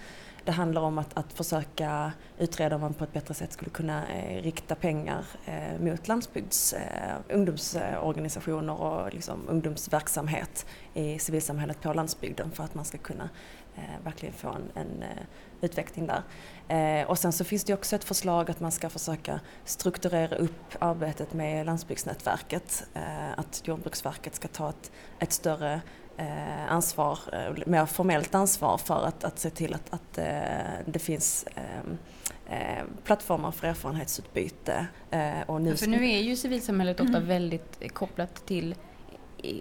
Det 0.44 0.52
handlar 0.52 0.82
om 0.82 0.98
att, 0.98 1.16
att 1.18 1.32
försöka 1.32 2.12
utreda 2.38 2.74
om 2.74 2.80
man 2.80 2.94
på 2.94 3.04
ett 3.04 3.12
bättre 3.12 3.34
sätt 3.34 3.52
skulle 3.52 3.70
kunna 3.70 4.08
eh, 4.08 4.42
rikta 4.42 4.74
pengar 4.74 5.24
eh, 5.46 5.80
mot 5.80 6.08
landsbygds 6.08 6.72
eh, 6.72 7.16
ungdomsorganisationer 7.28 8.80
och 8.80 9.14
liksom 9.14 9.48
ungdomsverksamhet 9.48 10.66
i 10.94 11.18
civilsamhället 11.18 11.80
på 11.80 11.92
landsbygden 11.92 12.50
för 12.50 12.64
att 12.64 12.74
man 12.74 12.84
ska 12.84 12.98
kunna 12.98 13.28
eh, 13.76 14.04
verkligen 14.04 14.34
få 14.34 14.48
en, 14.48 14.70
en 14.74 15.02
eh, 15.02 15.24
utveckling 15.60 16.06
där. 16.06 16.22
Eh, 16.68 17.10
och 17.10 17.18
sen 17.18 17.32
så 17.32 17.44
finns 17.44 17.64
det 17.64 17.74
också 17.74 17.96
ett 17.96 18.04
förslag 18.04 18.50
att 18.50 18.60
man 18.60 18.72
ska 18.72 18.88
försöka 18.88 19.40
strukturera 19.64 20.36
upp 20.36 20.76
arbetet 20.78 21.32
med 21.32 21.66
landsbygdsnätverket. 21.66 22.84
att 23.36 23.62
Jordbruksverket 23.64 24.34
ska 24.34 24.48
ta 24.48 24.68
ett, 24.68 24.90
ett 25.18 25.32
större 25.32 25.80
eh, 26.20 26.72
ansvar, 26.72 27.18
eh, 27.32 27.66
mer 27.66 27.86
formellt 27.86 28.34
ansvar 28.34 28.78
för 28.78 29.04
att, 29.06 29.24
att 29.24 29.38
se 29.38 29.50
till 29.50 29.74
att, 29.74 29.94
att 29.94 30.18
eh, 30.18 30.24
det 30.86 30.98
finns 30.98 31.46
eh, 31.54 31.80
eh 32.56 32.84
plattformar 33.04 33.50
för 33.50 33.66
erfarenhetsutbyte. 33.66 34.86
Eh, 35.10 35.40
och 35.46 35.62
nu... 35.62 35.76
För 35.76 35.86
nu 35.86 36.10
är 36.10 36.20
ju 36.20 36.36
civilsamhället 36.36 37.00
ofta 37.00 37.16
mm. 37.16 37.28
väldigt 37.28 37.94
kopplat 37.94 38.46
till 38.46 38.74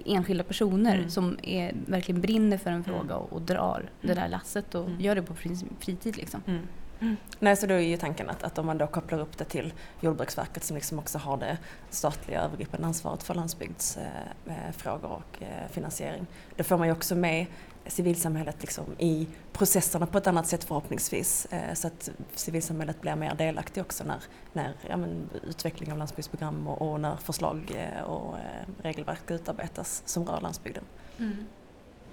enskilda 0.05 0.43
personer 0.43 0.95
mm. 0.95 1.09
som 1.09 1.38
är, 1.43 1.75
verkligen 1.86 2.21
brinner 2.21 2.57
för 2.57 2.71
en 2.71 2.83
fråga 2.83 3.15
och, 3.15 3.33
och 3.33 3.41
drar 3.41 3.79
mm. 3.79 3.91
det 4.01 4.21
där 4.21 4.27
lasset 4.27 4.75
och 4.75 4.86
mm. 4.86 5.01
gör 5.01 5.15
det 5.15 5.21
på 5.21 5.33
fritid. 5.79 6.17
Liksom. 6.17 6.41
Mm. 6.48 6.62
Mm. 7.01 7.17
Nej, 7.39 7.55
så 7.55 7.67
då 7.67 7.74
är 7.74 7.79
ju 7.79 7.98
tanken 7.98 8.29
att, 8.29 8.43
att 8.43 8.57
om 8.57 8.65
man 8.65 8.77
då 8.77 8.88
kopplar 8.88 9.19
upp 9.19 9.38
det 9.38 9.43
till 9.43 9.74
Jordbruksverket 10.01 10.63
som 10.63 10.75
liksom 10.75 11.00
också 11.00 11.17
har 11.17 11.38
det 11.38 11.57
statliga 11.89 12.41
övergripande 12.41 12.88
ansvaret 12.88 13.24
för 13.24 13.33
landsbygdsfrågor 13.33 15.05
eh, 15.05 15.12
och 15.12 15.41
eh, 15.41 15.71
finansiering. 15.71 16.27
Då 16.55 16.63
får 16.63 16.77
man 16.77 16.88
ju 16.88 16.93
också 16.93 17.15
med 17.15 17.45
civilsamhället 17.89 18.55
liksom 18.62 18.86
i 18.98 19.27
processerna 19.53 20.05
på 20.05 20.17
ett 20.17 20.27
annat 20.27 20.48
sätt 20.48 20.63
förhoppningsvis. 20.63 21.48
Eh, 21.50 21.74
så 21.74 21.88
att 21.88 22.10
civilsamhället 22.36 23.01
blir 23.01 23.15
mer 23.15 23.36
delaktigt 23.36 23.86
också 23.86 24.03
när, 24.03 24.24
när 24.53 24.74
ja, 24.89 24.98
men, 24.98 25.29
utveckling 25.48 25.91
av 25.91 25.98
landsbygdsprogram 25.98 26.67
och, 26.67 26.91
och 26.91 27.00
när 27.00 27.15
förslag 27.15 27.88
och 28.05 28.36
regelverk 28.81 29.31
utarbetas 29.31 30.03
som 30.05 30.25
rör 30.25 30.41
landsbygden. 30.41 30.84
Mm. 31.17 31.36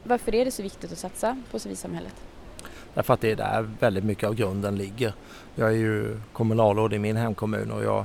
Varför 0.02 0.34
är 0.34 0.44
det 0.44 0.50
så 0.50 0.62
viktigt 0.62 0.92
att 0.92 0.98
satsa 0.98 1.42
på 1.50 1.58
civilsamhället? 1.58 2.14
Därför 2.94 3.14
att 3.14 3.20
det 3.20 3.30
är 3.30 3.36
där 3.36 3.70
väldigt 3.80 4.04
mycket 4.04 4.24
av 4.24 4.34
grunden 4.34 4.76
ligger. 4.76 5.14
Jag 5.54 5.68
är 5.68 5.76
ju 5.76 6.20
kommunalråd 6.32 6.92
i 6.92 6.98
min 6.98 7.16
hemkommun 7.16 7.70
och 7.70 7.84
jag, 7.84 8.04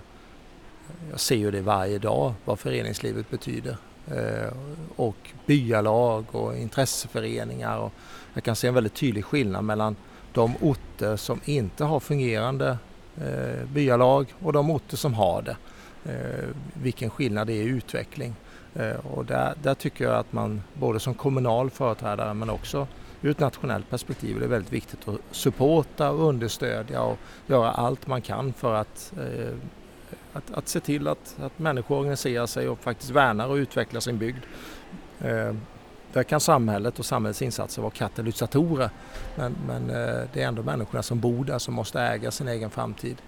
jag 1.10 1.20
ser 1.20 1.36
ju 1.36 1.52
det 1.52 1.62
varje 1.62 2.00
dag 2.00 2.34
vad 2.46 2.60
föreningslivet 2.60 3.30
betyder. 3.30 3.78
Eh, 4.08 4.54
och 4.96 5.30
byalag 5.46 6.26
och 6.32 6.58
intresseföreningar. 6.58 7.78
Och 7.78 7.94
jag 8.34 8.44
kan 8.44 8.56
se 8.56 8.68
en 8.68 8.74
väldigt 8.74 8.94
tydlig 8.94 9.26
skillnad 9.26 9.64
mellan 9.64 9.96
de 10.34 10.56
orter 10.62 11.16
som 11.16 11.40
inte 11.46 11.84
har 11.84 12.00
fungerande 12.00 12.78
eh, 13.18 13.68
byalag 13.74 14.34
och 14.40 14.54
de 14.54 14.70
orter 14.70 14.98
som 14.98 15.14
har 15.14 15.42
det. 15.42 15.58
Eh, 16.12 16.48
vilken 16.74 17.10
skillnad 17.10 17.48
det 17.48 17.54
är 17.54 17.64
i 17.64 17.68
utveckling. 17.68 18.36
Och 19.04 19.26
där, 19.26 19.54
där 19.64 19.74
tycker 19.74 20.06
jag 20.06 20.14
att 20.14 20.34
man 20.34 20.62
både 20.74 21.00
som 21.00 21.14
kommunal 21.14 21.70
företrädare 21.70 22.34
men 22.34 22.50
också 22.50 22.88
ur 23.22 23.32
ett 23.32 23.40
nationellt 23.40 23.90
perspektiv 23.90 24.38
är 24.38 24.40
det 24.40 24.48
väldigt 24.48 24.74
viktigt 24.74 25.08
att 25.08 25.20
supporta 25.32 26.12
och 26.12 26.28
understödja 26.28 27.02
och 27.02 27.18
göra 27.48 27.72
allt 27.72 28.08
man 28.08 28.22
kan 28.22 28.54
för 28.54 28.74
att 28.74 29.14
att, 30.34 30.52
att 30.52 30.68
se 30.68 30.80
till 30.80 31.08
att, 31.08 31.36
att 31.40 31.60
människor 31.60 32.00
organiserar 32.00 32.46
sig 32.46 32.70
och 32.70 32.80
faktiskt 32.80 33.12
värnar 33.12 33.48
och 33.48 33.56
utvecklar 33.56 34.00
sin 34.00 34.18
bygd. 34.18 34.44
Eh, 35.22 35.56
där 36.14 36.24
kan 36.24 36.40
samhället 36.40 37.00
och 37.00 37.06
samhällets 37.06 37.42
insatser 37.42 37.82
vara 37.82 37.92
katalysatorer 37.92 38.90
men, 39.36 39.56
men 39.68 39.90
eh, 39.90 40.22
det 40.34 40.42
är 40.44 40.48
ändå 40.48 40.64
människorna 40.64 41.04
som 41.04 41.20
bor 41.20 41.46
där 41.46 41.58
som 41.58 41.74
måste 41.74 42.02
äga 42.02 42.32
sin 42.32 42.48
egen 42.48 42.70
framtid. 42.70 43.22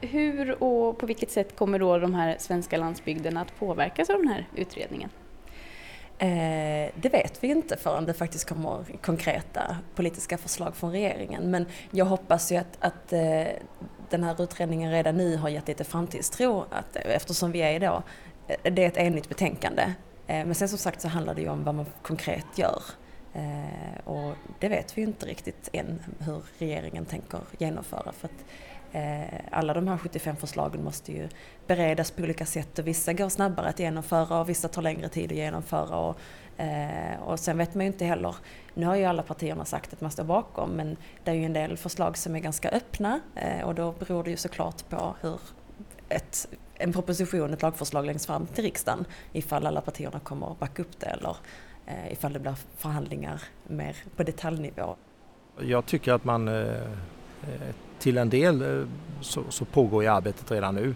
Hur 0.00 0.62
och 0.62 0.98
på 0.98 1.06
vilket 1.06 1.30
sätt 1.30 1.56
kommer 1.56 1.78
då 1.78 1.98
de 1.98 2.14
här 2.14 2.36
svenska 2.38 2.76
landsbygderna 2.76 3.40
att 3.40 3.58
påverkas 3.58 4.10
av 4.10 4.16
den 4.16 4.28
här 4.28 4.48
utredningen? 4.56 5.10
Eh, 6.18 6.90
det 6.94 7.08
vet 7.12 7.44
vi 7.44 7.48
inte 7.48 7.76
förrän 7.76 8.04
det 8.04 8.14
faktiskt 8.14 8.48
kommer 8.48 8.84
konkreta 9.02 9.76
politiska 9.94 10.38
förslag 10.38 10.76
från 10.76 10.92
regeringen. 10.92 11.50
Men 11.50 11.66
jag 11.90 12.04
hoppas 12.04 12.52
ju 12.52 12.56
att, 12.56 12.78
att 12.80 13.12
eh, 13.12 13.44
den 14.10 14.24
här 14.24 14.42
utredningen 14.42 14.90
redan 14.90 15.16
nu 15.16 15.36
har 15.36 15.48
gett 15.48 15.68
lite 15.68 15.84
framtidstro 15.84 16.64
att, 16.70 16.96
eftersom 16.96 17.52
vi 17.52 17.58
är 17.58 17.80
då, 17.80 18.02
eh, 18.48 18.72
det 18.72 18.84
är 18.84 18.88
ett 18.88 18.96
enigt 18.96 19.28
betänkande. 19.28 19.82
Eh, 20.26 20.46
men 20.46 20.54
sen 20.54 20.68
som 20.68 20.78
sagt 20.78 21.00
så 21.00 21.08
handlar 21.08 21.34
det 21.34 21.40
ju 21.40 21.48
om 21.48 21.64
vad 21.64 21.74
man 21.74 21.86
konkret 22.02 22.58
gör. 22.58 22.82
Eh, 23.34 24.08
och 24.08 24.34
det 24.58 24.68
vet 24.68 24.96
vi 24.98 25.00
ju 25.00 25.06
inte 25.06 25.26
riktigt 25.26 25.68
än 25.72 26.02
hur 26.18 26.42
regeringen 26.58 27.04
tänker 27.04 27.40
genomföra. 27.58 28.12
För 28.12 28.28
att 28.28 28.44
Eh, 28.94 29.40
alla 29.50 29.74
de 29.74 29.88
här 29.88 29.98
75 29.98 30.36
förslagen 30.36 30.84
måste 30.84 31.12
ju 31.12 31.28
beredas 31.66 32.10
på 32.10 32.22
olika 32.22 32.46
sätt 32.46 32.78
och 32.78 32.86
vissa 32.86 33.12
går 33.12 33.28
snabbare 33.28 33.68
att 33.68 33.78
genomföra 33.78 34.40
och 34.40 34.48
vissa 34.48 34.68
tar 34.68 34.82
längre 34.82 35.08
tid 35.08 35.32
att 35.32 35.36
genomföra. 35.36 35.96
Och, 35.96 36.20
eh, 36.60 37.22
och 37.22 37.40
sen 37.40 37.58
vet 37.58 37.74
man 37.74 37.84
ju 37.84 37.92
inte 37.92 38.04
heller 38.04 38.36
nu 38.74 38.86
har 38.86 38.96
ju 38.96 39.04
alla 39.04 39.22
partierna 39.22 39.64
sagt 39.64 39.92
att 39.92 40.00
man 40.00 40.10
står 40.10 40.24
bakom 40.24 40.70
men 40.70 40.96
det 41.24 41.30
är 41.30 41.34
ju 41.34 41.44
en 41.44 41.52
del 41.52 41.76
förslag 41.76 42.18
som 42.18 42.36
är 42.36 42.40
ganska 42.40 42.68
öppna 42.68 43.20
eh, 43.34 43.66
och 43.66 43.74
då 43.74 43.92
beror 43.92 44.24
det 44.24 44.30
ju 44.30 44.36
såklart 44.36 44.88
på 44.88 45.14
hur 45.20 45.40
ett, 46.08 46.48
en 46.74 46.92
proposition, 46.92 47.52
ett 47.52 47.62
lagförslag 47.62 48.06
längst 48.06 48.26
fram 48.26 48.46
till 48.46 48.64
riksdagen 48.64 49.04
ifall 49.32 49.66
alla 49.66 49.80
partierna 49.80 50.20
kommer 50.20 50.52
att 50.52 50.58
backa 50.58 50.82
upp 50.82 51.00
det 51.00 51.06
eller 51.06 51.36
eh, 51.86 52.12
ifall 52.12 52.32
det 52.32 52.38
blir 52.38 52.56
förhandlingar 52.76 53.42
mer 53.66 53.96
på 54.16 54.22
detaljnivå. 54.22 54.96
Jag 55.60 55.86
tycker 55.86 56.12
att 56.12 56.24
man 56.24 56.48
eh, 56.48 56.54
eh 57.42 57.74
till 57.98 58.18
en 58.18 58.30
del 58.30 58.62
eh, 58.62 58.86
så, 59.20 59.42
så 59.48 59.64
pågår 59.64 60.02
ju 60.02 60.08
arbetet 60.08 60.50
redan 60.50 60.74
nu. 60.74 60.94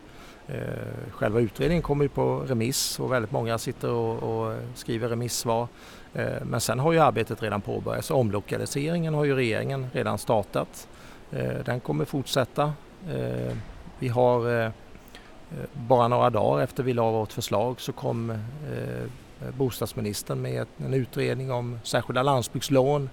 Eh, 0.49 1.11
själva 1.11 1.41
utredningen 1.41 1.83
kommer 1.83 2.05
ju 2.05 2.09
på 2.09 2.39
remiss 2.39 3.01
och 3.01 3.13
väldigt 3.13 3.33
många 3.33 3.59
sitter 3.59 3.91
och, 3.91 4.23
och 4.23 4.57
skriver 4.75 5.09
remissvar. 5.09 5.69
Eh, 6.15 6.45
men 6.45 6.61
sen 6.61 6.79
har 6.79 6.93
ju 6.93 6.99
arbetet 6.99 7.43
redan 7.43 7.61
påbörjats. 7.61 8.11
Omlokaliseringen 8.11 9.15
har 9.15 9.25
ju 9.25 9.35
regeringen 9.35 9.87
redan 9.93 10.19
startat. 10.19 10.89
Den 11.65 11.81
kommer 11.81 12.05
fortsätta. 12.05 12.73
Vi 13.99 14.09
har 14.09 14.73
bara 15.73 16.09
några 16.09 16.31
dagar 16.31 16.65
efter 16.65 16.83
vi 16.83 16.93
la 16.93 17.11
vårt 17.11 17.33
förslag 17.33 17.81
så 17.81 17.93
kom 17.93 18.39
bostadsministern 19.57 20.43
med 20.43 20.67
en 20.79 20.95
utredning 20.95 21.53
om 21.53 21.79
särskilda 21.83 22.23
landsbygdslån. 22.23 23.11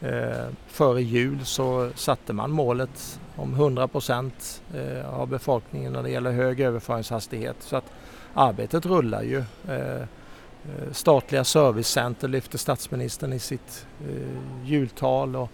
Eh, 0.00 0.46
före 0.66 1.02
jul 1.02 1.44
så 1.44 1.90
satte 1.94 2.32
man 2.32 2.50
målet 2.50 3.20
om 3.36 3.54
100 3.54 3.88
procent 3.88 4.62
eh, 4.74 5.14
av 5.20 5.28
befolkningen 5.28 5.92
när 5.92 6.02
det 6.02 6.10
gäller 6.10 6.32
hög 6.32 6.60
överföringshastighet. 6.60 7.56
Så 7.60 7.76
att 7.76 7.92
arbetet 8.34 8.86
rullar 8.86 9.22
ju. 9.22 9.44
Eh, 9.68 9.96
eh 9.96 10.92
statliga 10.92 11.44
servicecenter 11.44 12.28
lyfte 12.28 12.58
statsministern 12.58 13.32
i 13.32 13.38
sitt 13.38 13.86
eh, 14.08 14.68
jultal. 14.68 15.36
Och, 15.36 15.50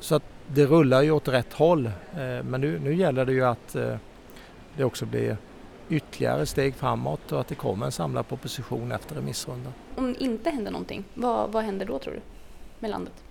så 0.00 0.14
att 0.14 0.22
det 0.46 0.66
rullar 0.66 1.02
ju 1.02 1.10
åt 1.10 1.28
rätt 1.28 1.52
håll. 1.52 1.86
Eh, 1.86 2.42
men 2.42 2.60
nu, 2.60 2.78
nu 2.78 2.94
gäller 2.94 3.24
det 3.24 3.32
ju 3.32 3.44
att 3.44 3.74
eh, 3.74 3.96
det 4.76 4.84
också 4.84 5.06
blir 5.06 5.36
ytterligare 5.88 6.46
steg 6.46 6.74
framåt 6.74 7.32
och 7.32 7.40
att 7.40 7.48
det 7.48 7.54
kommer 7.54 7.86
en 7.86 7.92
samlad 7.92 8.28
proposition 8.28 8.92
efter 8.92 9.14
remissrundan. 9.14 9.72
Om 9.96 10.12
det 10.12 10.24
inte 10.24 10.50
händer 10.50 10.70
någonting, 10.70 11.04
vad, 11.14 11.52
vad 11.52 11.64
händer 11.64 11.86
då 11.86 11.98
tror 11.98 12.14
du 12.14 12.20
med 12.78 12.90
landet? 12.90 13.25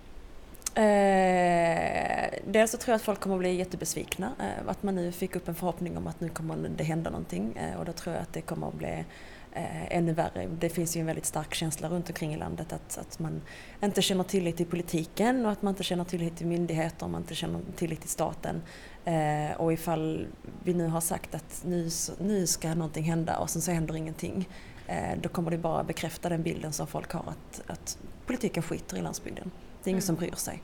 Eh, 0.75 2.29
dels 2.47 2.71
så 2.71 2.77
tror 2.77 2.91
jag 2.91 2.95
att 2.95 3.01
folk 3.01 3.19
kommer 3.19 3.35
att 3.35 3.39
bli 3.39 3.55
jättebesvikna. 3.55 4.31
Eh, 4.39 4.69
att 4.69 4.83
man 4.83 4.95
nu 4.95 5.11
fick 5.11 5.35
upp 5.35 5.47
en 5.47 5.55
förhoppning 5.55 5.97
om 5.97 6.07
att 6.07 6.21
nu 6.21 6.29
kommer 6.29 6.69
det 6.77 6.83
hända 6.83 7.09
någonting 7.09 7.57
eh, 7.57 7.79
och 7.79 7.85
då 7.85 7.91
tror 7.91 8.15
jag 8.15 8.21
att 8.21 8.33
det 8.33 8.41
kommer 8.41 8.67
att 8.67 8.73
bli 8.73 9.05
eh, 9.53 9.95
ännu 9.97 10.13
värre. 10.13 10.47
Det 10.59 10.69
finns 10.69 10.97
ju 10.97 10.99
en 10.99 11.05
väldigt 11.05 11.25
stark 11.25 11.53
känsla 11.53 11.89
runt 11.89 12.09
omkring 12.09 12.33
i 12.33 12.37
landet 12.37 12.73
att, 12.73 12.97
att 12.97 13.19
man 13.19 13.41
inte 13.83 14.01
känner 14.01 14.23
tillit 14.23 14.57
till 14.57 14.65
politiken 14.65 15.45
och 15.45 15.51
att 15.51 15.61
man 15.61 15.71
inte 15.71 15.83
känner 15.83 16.03
tillit 16.03 16.37
till 16.37 16.47
myndigheter, 16.47 17.05
och 17.05 17.11
man 17.11 17.21
inte 17.21 17.35
känner 17.35 17.59
tillit 17.75 18.01
till 18.01 18.09
staten. 18.09 18.61
Eh, 19.05 19.57
och 19.57 19.73
ifall 19.73 20.27
vi 20.63 20.73
nu 20.73 20.87
har 20.87 21.01
sagt 21.01 21.35
att 21.35 21.63
nu, 21.65 21.89
nu 22.19 22.47
ska 22.47 22.75
någonting 22.75 23.03
hända 23.03 23.37
och 23.37 23.49
sen 23.49 23.61
så 23.61 23.71
händer 23.71 23.95
ingenting, 23.95 24.49
eh, 24.87 25.19
då 25.21 25.29
kommer 25.29 25.51
det 25.51 25.57
bara 25.57 25.83
bekräfta 25.83 26.29
den 26.29 26.43
bilden 26.43 26.73
som 26.73 26.87
folk 26.87 27.11
har 27.11 27.23
att, 27.27 27.61
att 27.67 27.97
politiken 28.25 28.63
skiter 28.63 28.97
i 28.97 29.01
landsbygden. 29.01 29.51
Det 29.85 29.89
är 29.89 29.91
ingen 29.91 30.03
mm. 30.03 30.07
som 30.07 30.15
bryr 30.15 30.35
sig. 30.35 30.63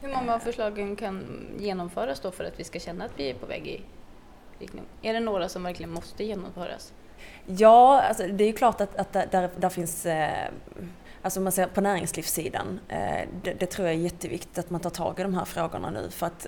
Hur 0.00 0.08
många 0.08 0.34
av 0.34 0.38
förslagen 0.38 0.96
kan 0.96 1.46
genomföras 1.58 2.20
då 2.20 2.30
för 2.30 2.44
att 2.44 2.60
vi 2.60 2.64
ska 2.64 2.78
känna 2.78 3.04
att 3.04 3.10
vi 3.16 3.30
är 3.30 3.34
på 3.34 3.46
väg 3.46 3.66
i 3.66 3.80
riktning? 4.58 4.84
Är 5.02 5.14
det 5.14 5.20
några 5.20 5.48
som 5.48 5.62
verkligen 5.62 5.90
måste 5.90 6.24
genomföras? 6.24 6.92
Ja, 7.46 8.02
alltså, 8.02 8.26
det 8.26 8.44
är 8.44 8.48
ju 8.48 8.52
klart 8.52 8.80
att, 8.80 8.96
att 8.96 9.12
där, 9.12 9.50
där 9.56 9.68
finns 9.68 10.06
eh, 10.06 10.48
Alltså 11.22 11.40
man 11.40 11.52
ser 11.52 11.66
på 11.66 11.80
näringslivssidan, 11.80 12.80
eh, 12.88 13.28
det, 13.42 13.52
det, 13.52 13.66
tror 13.66 13.88
jag 13.88 13.96
är 13.96 14.00
jätteviktigt 14.00 14.58
att 14.58 14.70
man 14.70 14.80
tar 14.80 14.90
tag 14.90 15.20
i 15.20 15.22
de 15.22 15.34
här 15.34 15.44
frågorna 15.44 15.90
nu 15.90 16.10
för 16.10 16.26
att 16.26 16.46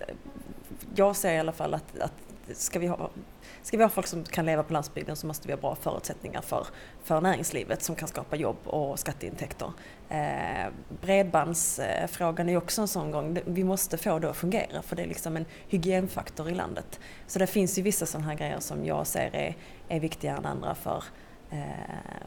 jag 0.95 1.17
ser 1.17 1.33
i 1.33 1.39
alla 1.39 1.53
fall 1.53 1.75
att, 1.75 1.99
att 1.99 2.13
ska 2.55 2.79
vi 2.79 2.87
ha 2.87 3.11
Ska 3.63 3.77
vi 3.77 3.83
ha 3.83 3.91
folk 3.91 4.07
som 4.07 4.25
kan 4.25 4.47
leva 4.47 4.63
på 4.63 4.73
landsbygden 4.73 5.17
så 5.17 5.27
måste 5.27 5.49
vi 5.49 5.53
ha 5.53 5.61
bra 5.61 5.75
förutsättningar 5.75 6.41
för, 6.41 6.67
för 7.05 7.21
näringslivet 7.21 7.83
som 7.83 7.95
kan 7.95 8.09
skapa 8.09 8.37
jobb 8.37 8.57
och 8.65 8.99
skatteintäkter. 8.99 9.73
Eh, 10.09 10.73
bredbandsfrågan 11.01 12.49
är 12.49 12.57
också 12.57 12.81
en 12.81 12.89
sån 12.89 13.11
gång, 13.11 13.39
vi 13.47 13.65
måste 13.65 13.99
få 13.99 14.19
det 14.19 14.31
att 14.31 14.37
fungera 14.37 14.83
för 14.83 14.97
det 14.97 15.03
är 15.03 15.07
liksom 15.07 15.37
en 15.37 15.45
hygienfaktor 15.69 16.49
i 16.49 16.55
landet. 16.55 17.01
Så 17.27 17.39
det 17.39 17.47
finns 17.47 17.79
ju 17.79 17.83
vissa 17.83 18.07
sådana 18.07 18.27
här 18.29 18.35
grejer 18.35 18.61
som 18.61 18.85
jag 18.85 19.07
ser 19.07 19.35
är, 19.35 19.57
är 19.89 20.01
viktigare 20.01 20.37
än 20.37 20.47
andra 20.47 20.75
för, 20.75 21.05
eh, 21.51 21.59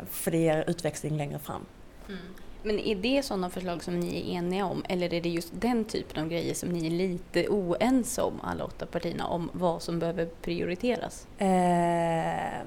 för 0.09 0.31
det 0.31 0.37
ger 0.37 0.69
utväxling 0.69 1.17
längre 1.17 1.39
fram. 1.39 1.65
Mm. 2.07 2.19
Men 2.63 2.79
är 2.79 2.95
det 2.95 3.23
sådana 3.25 3.49
förslag 3.49 3.83
som 3.83 3.99
ni 3.99 4.17
är 4.17 4.37
eniga 4.37 4.65
om 4.65 4.83
eller 4.89 5.13
är 5.13 5.21
det 5.21 5.29
just 5.29 5.51
den 5.53 5.85
typen 5.85 6.23
av 6.23 6.29
grejer 6.29 6.53
som 6.53 6.69
ni 6.69 6.85
är 6.85 6.91
lite 6.91 7.47
oense 7.47 8.21
om, 8.21 8.41
alla 8.43 8.65
åtta 8.65 8.85
partierna, 8.85 9.27
om 9.27 9.49
vad 9.53 9.81
som 9.81 9.99
behöver 9.99 10.25
prioriteras? 10.25 11.27
Eh... 11.37 12.61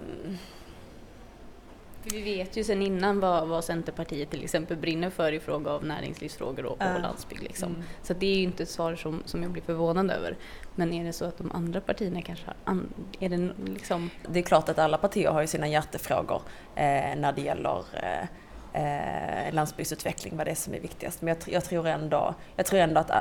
vi 2.03 2.23
vet 2.23 2.57
ju 2.57 2.65
sedan 2.65 2.83
innan 2.83 3.21
vad, 3.21 3.49
vad 3.49 3.65
Centerpartiet 3.65 4.31
till 4.31 4.45
exempel 4.45 4.77
brinner 4.77 5.11
för 5.11 5.33
i 5.33 5.41
fråga 5.41 5.71
av 5.71 5.85
näringslivsfrågor 5.85 6.65
och, 6.65 6.83
uh. 6.83 7.03
landsbygd. 7.03 7.43
Liksom. 7.43 7.69
Mm. 7.69 7.83
Så 8.03 8.15
det 8.15 8.27
är 8.27 8.37
ju 8.37 8.43
inte 8.43 8.63
ett 8.63 8.71
svar 8.71 8.97
som, 8.97 9.23
som 9.25 9.43
jag 9.43 9.53
blir 9.53 9.63
förvånad 9.63 10.11
över. 10.11 10.37
Men 10.75 10.93
är 10.93 11.05
det 11.05 11.13
så 11.13 11.25
att 11.25 11.39
de 11.39 11.53
andra 11.53 11.81
partierna 11.81 12.23
kanske 12.23 12.47
har... 12.65 12.79
Är 13.21 13.29
det, 13.29 13.51
liksom... 13.65 14.11
det 14.29 14.39
är 14.39 14.43
klart 14.43 14.69
att 14.69 14.79
alla 14.79 14.99
partier 14.99 15.31
har 15.31 15.41
ju 15.41 15.47
sina 15.47 15.69
hjärtefrågor 15.69 16.43
eh, 16.75 17.17
när 17.17 17.33
det 17.33 17.43
gäller 17.43 17.85
eh, 17.93 18.29
eh, 18.75 19.55
landsbygdsutveckling 19.55 20.37
vad 20.37 20.47
det 20.47 20.55
som 20.55 20.75
är 20.75 20.81
viktigast. 20.81 21.23
Men 21.23 21.29
jag, 21.29 21.55
jag, 21.55 21.65
tror 21.65 21.87
ändå, 21.87 22.35
jag 22.57 22.67
tror 22.67 22.81
ändå 22.81 23.01
att 23.01 23.11
eh, 23.11 23.17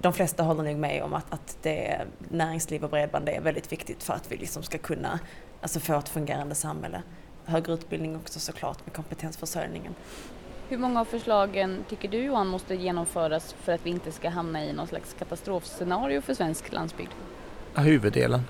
de 0.00 0.12
flesta 0.12 0.42
håller 0.42 0.62
nog 0.62 0.76
med 0.76 1.02
om 1.02 1.14
att, 1.14 1.32
att 1.32 1.58
det, 1.62 2.00
näringsliv 2.18 2.84
och 2.84 2.90
bredband 2.90 3.28
är 3.28 3.40
väldigt 3.40 3.72
viktigt 3.72 4.02
för 4.02 4.14
att 4.14 4.32
vi 4.32 4.36
liksom 4.36 4.62
ska 4.62 4.78
kunna 4.78 5.20
alltså 5.60 5.80
få 5.80 5.98
ett 5.98 6.08
fungerande 6.08 6.54
samhälle. 6.54 7.02
Högre 7.44 7.72
utbildning 7.72 8.16
också 8.16 8.40
såklart 8.40 8.86
med 8.86 8.94
kompetensförsörjningen. 8.94 9.94
Hur 10.68 10.78
många 10.78 11.00
av 11.00 11.04
förslagen 11.04 11.84
tycker 11.88 12.08
du 12.08 12.18
Johan 12.18 12.46
måste 12.46 12.74
genomföras 12.74 13.52
för 13.52 13.72
att 13.72 13.86
vi 13.86 13.90
inte 13.90 14.12
ska 14.12 14.28
hamna 14.28 14.64
i 14.64 14.72
någon 14.72 14.86
slags 14.86 15.14
katastrofscenario 15.18 16.20
för 16.20 16.34
svensk 16.34 16.72
landsbygd? 16.72 17.10
Huvuddelen. 17.74 18.40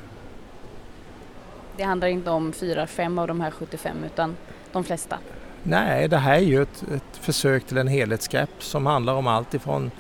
Det 1.76 1.82
handlar 1.82 2.09
inte 2.09 2.30
om 2.30 2.52
fyra, 2.52 2.87
fem 2.87 3.18
av 3.18 3.28
de 3.28 3.40
här 3.40 3.50
75 3.50 4.04
utan 4.04 4.37
de 4.73 4.85
flesta? 4.85 5.18
Nej, 5.62 6.09
det 6.09 6.16
här 6.16 6.35
är 6.35 6.40
ju 6.40 6.62
ett, 6.62 6.85
ett 6.95 7.16
försök 7.16 7.66
till 7.66 7.78
en 7.78 7.88
helhetsgrepp 7.88 8.50
som 8.59 8.87
handlar 8.87 9.14
om 9.14 9.26
allt 9.26 9.54
ifrån 9.54 9.90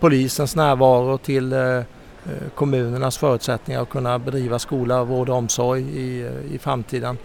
polisens 0.00 0.56
närvaro 0.56 1.18
till 1.18 1.52
eh, 1.52 1.60
eh 1.60 1.84
kommunernas 2.54 3.18
förutsättningar 3.18 3.82
att 3.82 3.88
kunna 3.88 4.18
bedriva 4.18 4.58
skola, 4.58 5.04
vård 5.04 5.28
och 5.28 5.36
omsorg 5.36 5.82
i, 5.82 6.20
eh, 6.26 6.54
i 6.54 6.58
framtiden 6.58 7.18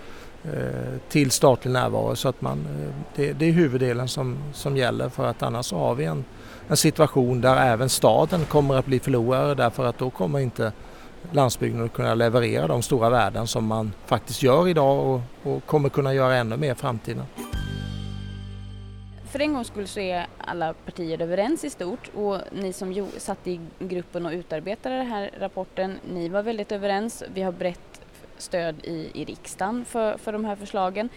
eh, 0.43 0.99
till 1.09 1.31
statlig 1.31 1.71
närvaro. 1.71 2.15
Så 2.15 2.29
att 2.29 2.41
man, 2.41 2.67
det, 3.15 3.33
det, 3.33 3.45
är 3.45 3.51
huvuddelen 3.51 4.07
som, 4.07 4.37
som 4.53 4.77
gäller 4.77 5.09
för 5.09 5.25
att 5.25 5.43
annars 5.43 5.71
har 5.71 5.95
vi 5.95 6.05
en, 6.05 6.25
en 6.67 6.77
situation 6.77 7.41
där 7.41 7.55
även 7.55 7.89
staden 7.89 8.45
kommer 8.45 8.75
att 8.75 8.85
bli 8.85 8.99
förlorare 8.99 9.55
därför 9.55 9.85
att 9.85 9.97
då 9.97 10.09
kommer 10.09 10.39
inte 10.39 10.71
landsbygden 11.31 11.85
att 11.85 11.93
kunna 11.93 12.15
leverera 12.15 12.67
de 12.67 12.81
stora 12.81 13.09
värden 13.09 13.47
som 13.47 13.65
man 13.65 13.91
faktiskt 14.05 14.43
gör 14.43 14.67
idag 14.67 15.05
och, 15.05 15.21
och 15.53 15.65
kommer 15.65 15.89
kunna 15.89 16.13
göra 16.13 16.35
ännu 16.35 16.57
mer 16.57 16.71
i 16.71 16.75
framtiden. 16.75 17.25
För 19.33 19.39
en 19.39 19.53
gångs 19.53 19.67
skull 19.67 19.87
så 19.87 19.99
är 19.99 20.27
alla 20.37 20.73
partier 20.73 21.21
överens 21.21 21.63
i 21.63 21.69
stort 21.69 22.09
och 22.15 22.37
ni 22.51 22.73
som 22.73 22.91
jo, 22.91 23.07
satt 23.17 23.47
i 23.47 23.59
gruppen 23.79 24.25
och 24.25 24.31
utarbetade 24.31 24.95
den 24.95 25.07
här 25.07 25.31
rapporten, 25.39 25.99
ni 26.13 26.29
var 26.29 26.43
väldigt 26.43 26.71
överens. 26.71 27.23
Vi 27.33 27.41
har 27.41 27.51
brett 27.51 28.01
stöd 28.37 28.75
i, 28.83 29.11
i 29.13 29.25
riksdagen 29.25 29.85
för, 29.85 30.17
för 30.17 30.33
de 30.33 30.45
här 30.45 30.55
förslagen. 30.55 31.09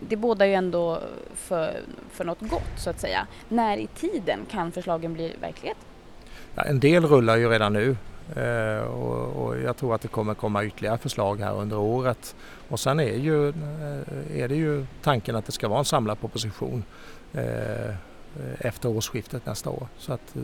Det 0.00 0.16
bådar 0.16 0.46
ju 0.46 0.54
ändå 0.54 1.00
för, 1.34 1.80
för 2.10 2.24
något 2.24 2.40
gott 2.40 2.72
så 2.78 2.90
att 2.90 3.00
säga. 3.00 3.26
När 3.48 3.76
i 3.76 3.86
tiden 3.86 4.40
kan 4.50 4.72
förslagen 4.72 5.14
bli 5.14 5.34
verklighet? 5.40 5.78
Ja, 6.54 6.62
en 6.62 6.80
del 6.80 7.04
rullar 7.04 7.36
ju 7.36 7.48
redan 7.48 7.72
nu 7.72 7.96
eh, 8.36 8.84
och, 8.84 9.46
och, 9.46 9.58
jag 9.58 9.76
tror 9.76 9.94
att 9.94 10.00
det 10.00 10.08
kommer 10.08 10.34
komma 10.34 10.64
ytterligare 10.64 10.98
förslag 10.98 11.40
här 11.40 11.54
under 11.54 11.78
året. 11.78 12.36
Och 12.68 12.80
sen 12.80 13.00
är, 13.00 13.16
ju, 13.16 13.48
eh, 13.48 14.40
är 14.42 14.48
det 14.48 14.56
ju 14.56 14.86
tanken 15.02 15.36
att 15.36 15.46
det 15.46 15.52
ska 15.52 15.68
vara 15.68 15.78
en 15.78 15.84
samlad 15.84 16.20
proposition 16.20 16.84
efter 18.58 18.88
årsskiftet 18.88 19.46
nästa 19.46 19.70
år. 19.70 19.88
Så 19.98 20.12
att 20.12 20.36
eh, 20.36 20.42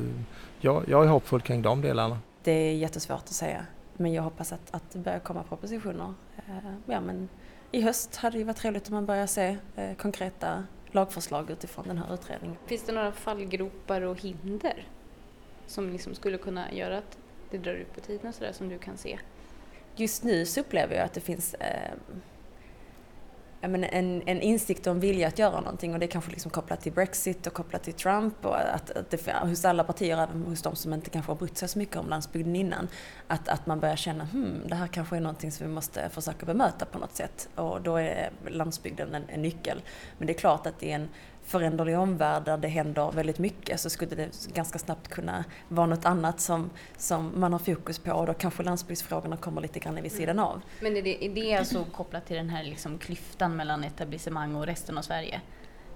jag, 0.61 0.85
jag 0.89 1.05
är 1.05 1.09
hoppfull 1.09 1.41
kring 1.41 1.63
de 1.63 1.81
delarna. 1.81 2.19
Det 2.43 2.53
är 2.53 2.75
jättesvårt 2.75 3.19
att 3.19 3.29
säga 3.29 3.67
men 3.97 4.13
jag 4.13 4.23
hoppas 4.23 4.53
att, 4.53 4.75
att 4.75 4.91
det 4.91 4.99
börjar 4.99 5.19
komma 5.19 5.43
propositioner. 5.43 6.15
Eh, 6.37 6.73
ja, 6.87 7.01
men 7.01 7.29
I 7.73 7.81
höst 7.81 8.17
hade 8.17 8.39
det 8.39 8.45
varit 8.45 8.57
trevligt 8.57 8.89
om 8.89 8.95
man 8.95 9.07
börjar 9.07 9.27
se 9.27 9.57
eh, 9.77 9.97
konkreta 9.97 10.65
lagförslag 10.91 11.51
utifrån 11.51 11.85
den 11.89 11.99
här 11.99 12.15
utredningen. 12.15 12.57
Finns 12.67 12.83
det 12.83 12.93
några 12.93 13.13
fallgropar 13.13 14.01
och 14.01 14.21
hinder 14.21 14.89
som 15.67 15.91
liksom 15.91 16.15
skulle 16.15 16.39
kunna 16.39 16.73
göra 16.73 16.99
att 16.99 17.19
det 17.51 17.59
drar 17.59 17.73
ut 17.73 17.95
på 17.95 18.01
tiden 18.01 18.33
sådär 18.33 18.53
som 18.53 18.69
du 18.69 18.79
kan 18.79 18.97
se? 18.97 19.19
Just 19.97 20.25
nu 20.25 20.47
så 20.47 20.61
upplever 20.61 20.95
jag 20.95 21.05
att 21.05 21.13
det 21.13 21.21
finns 21.21 21.55
eh, 21.55 21.93
en, 23.75 24.23
en 24.27 24.41
insikt 24.41 24.87
och 24.87 24.93
en 24.93 25.01
vilja 25.01 25.29
att 25.29 25.39
göra 25.39 25.61
någonting 25.61 25.95
och 25.95 26.01
det 26.01 26.07
är 26.07 26.11
kanske 26.11 26.31
liksom 26.31 26.51
kopplat 26.51 26.81
till 26.81 26.93
Brexit 26.93 27.47
och 27.47 27.53
kopplat 27.53 27.83
till 27.83 27.93
Trump 27.93 28.47
och 28.47 28.57
att, 28.59 28.91
att 28.91 29.11
det, 29.11 29.33
hos 29.43 29.65
alla 29.65 29.85
partier, 29.85 30.23
även 30.23 30.43
hos 30.43 30.63
de 30.63 30.77
som 30.77 30.93
inte 30.93 31.11
kanske 31.11 31.33
har 31.33 31.37
brytt 31.37 31.59
sig 31.59 31.69
så 31.69 31.79
mycket 31.79 31.97
om 31.97 32.09
landsbygden 32.09 32.57
innan, 32.57 32.89
att, 33.27 33.49
att 33.49 33.67
man 33.67 33.81
börjar 33.81 33.97
känna 33.97 34.25
hmm, 34.25 34.63
det 34.69 34.75
här 34.75 34.87
kanske 34.87 35.17
är 35.17 35.21
någonting 35.21 35.53
som 35.53 35.67
vi 35.67 35.73
måste 35.73 36.09
försöka 36.09 36.47
bemöta 36.47 36.85
på 36.85 36.99
något 36.99 37.17
sätt 37.17 37.49
och 37.55 37.83
då 37.83 37.97
är 37.97 38.31
landsbygden 38.49 39.15
en, 39.15 39.25
en 39.29 39.43
nyckel. 39.43 39.83
Men 40.19 40.27
det 40.27 40.33
är 40.33 40.39
klart 40.39 40.67
att 40.67 40.79
det 40.79 40.91
är 40.91 40.95
en 40.95 41.09
föränderlig 41.47 41.99
omvärld 41.99 42.45
där 42.45 42.57
det 42.57 42.69
händer 42.69 43.13
väldigt 43.13 43.39
mycket 43.39 43.81
så 43.81 43.91
skulle 43.91 44.17
det 44.17 44.49
ganska 44.55 44.79
snabbt 44.79 45.09
kunna 45.09 45.45
vara 45.69 45.87
något 45.87 46.05
annat 46.05 46.41
som, 46.41 46.71
som 46.97 47.33
man 47.41 47.53
har 47.53 47.59
fokus 47.59 47.99
på 47.99 48.13
och 48.13 48.27
då 48.27 48.35
kanske 48.35 48.63
landsbygdsfrågorna 48.63 49.37
kommer 49.37 49.61
lite 49.61 49.79
grann 49.79 50.03
vid 50.03 50.13
sidan 50.13 50.39
av. 50.39 50.61
Men 50.81 50.97
är 50.97 51.03
det, 51.03 51.25
är 51.25 51.35
det 51.35 51.57
alltså 51.57 51.85
kopplat 51.85 52.27
till 52.27 52.37
den 52.37 52.51
här 52.51 52.65
liksom 52.65 52.99
klyftan 52.99 53.57
mellan 53.57 53.85
etablissemang 53.85 54.55
och 54.55 54.67
resten 54.67 54.99
av 54.99 55.03
Sverige? 55.03 55.41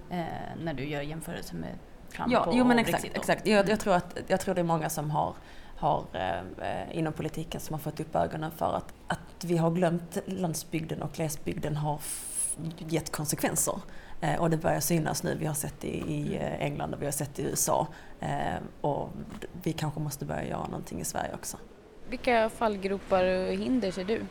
Eh, 0.09 0.23
när 0.63 0.73
du 0.73 0.85
gör 0.85 1.01
jämförelse 1.01 1.55
med 1.55 1.75
Trump 2.15 2.31
ja, 2.31 2.45
och 2.45 2.55
jo, 2.55 2.65
men 2.65 2.79
exakt? 2.79 3.05
Exakt, 3.13 3.47
jag, 3.47 3.69
jag, 3.69 3.79
tror 3.79 3.93
att, 3.93 4.17
jag 4.27 4.39
tror 4.39 4.55
det 4.55 4.61
är 4.61 4.65
många 4.65 4.89
som 4.89 5.11
har 5.11 5.35
har 5.81 6.05
eh, 6.13 6.97
inom 6.97 7.13
politiken 7.13 7.61
som 7.61 7.73
har 7.73 7.79
fått 7.79 7.99
upp 7.99 8.15
ögonen 8.15 8.51
för 8.51 8.73
att, 8.73 8.93
att 9.07 9.43
vi 9.43 9.57
har 9.57 9.71
glömt 9.71 10.17
landsbygden 10.25 11.01
och 11.01 11.11
glesbygden 11.13 11.75
har 11.75 11.99
gett 12.77 13.11
konsekvenser. 13.11 13.75
Eh, 14.21 14.41
och 14.41 14.49
det 14.49 14.57
börjar 14.57 14.79
synas 14.79 15.23
nu. 15.23 15.37
Vi 15.39 15.45
har 15.45 15.53
sett 15.53 15.73
det 15.79 15.87
i 15.87 16.37
eh, 16.41 16.65
England 16.65 16.93
och 16.93 17.01
vi 17.01 17.05
har 17.05 17.11
sett 17.11 17.35
det 17.35 17.41
i 17.41 17.45
USA. 17.45 17.87
Eh, 18.19 18.27
och 18.81 19.09
vi 19.63 19.73
kanske 19.73 19.99
måste 19.99 20.25
börja 20.25 20.45
göra 20.45 20.65
någonting 20.65 21.01
i 21.01 21.05
Sverige 21.05 21.33
också. 21.33 21.57
Vilka 22.09 22.49
fallgropar 22.49 23.23
och 23.23 23.53
hinder 23.53 23.91
ser 23.91 24.03
du? 24.03 24.21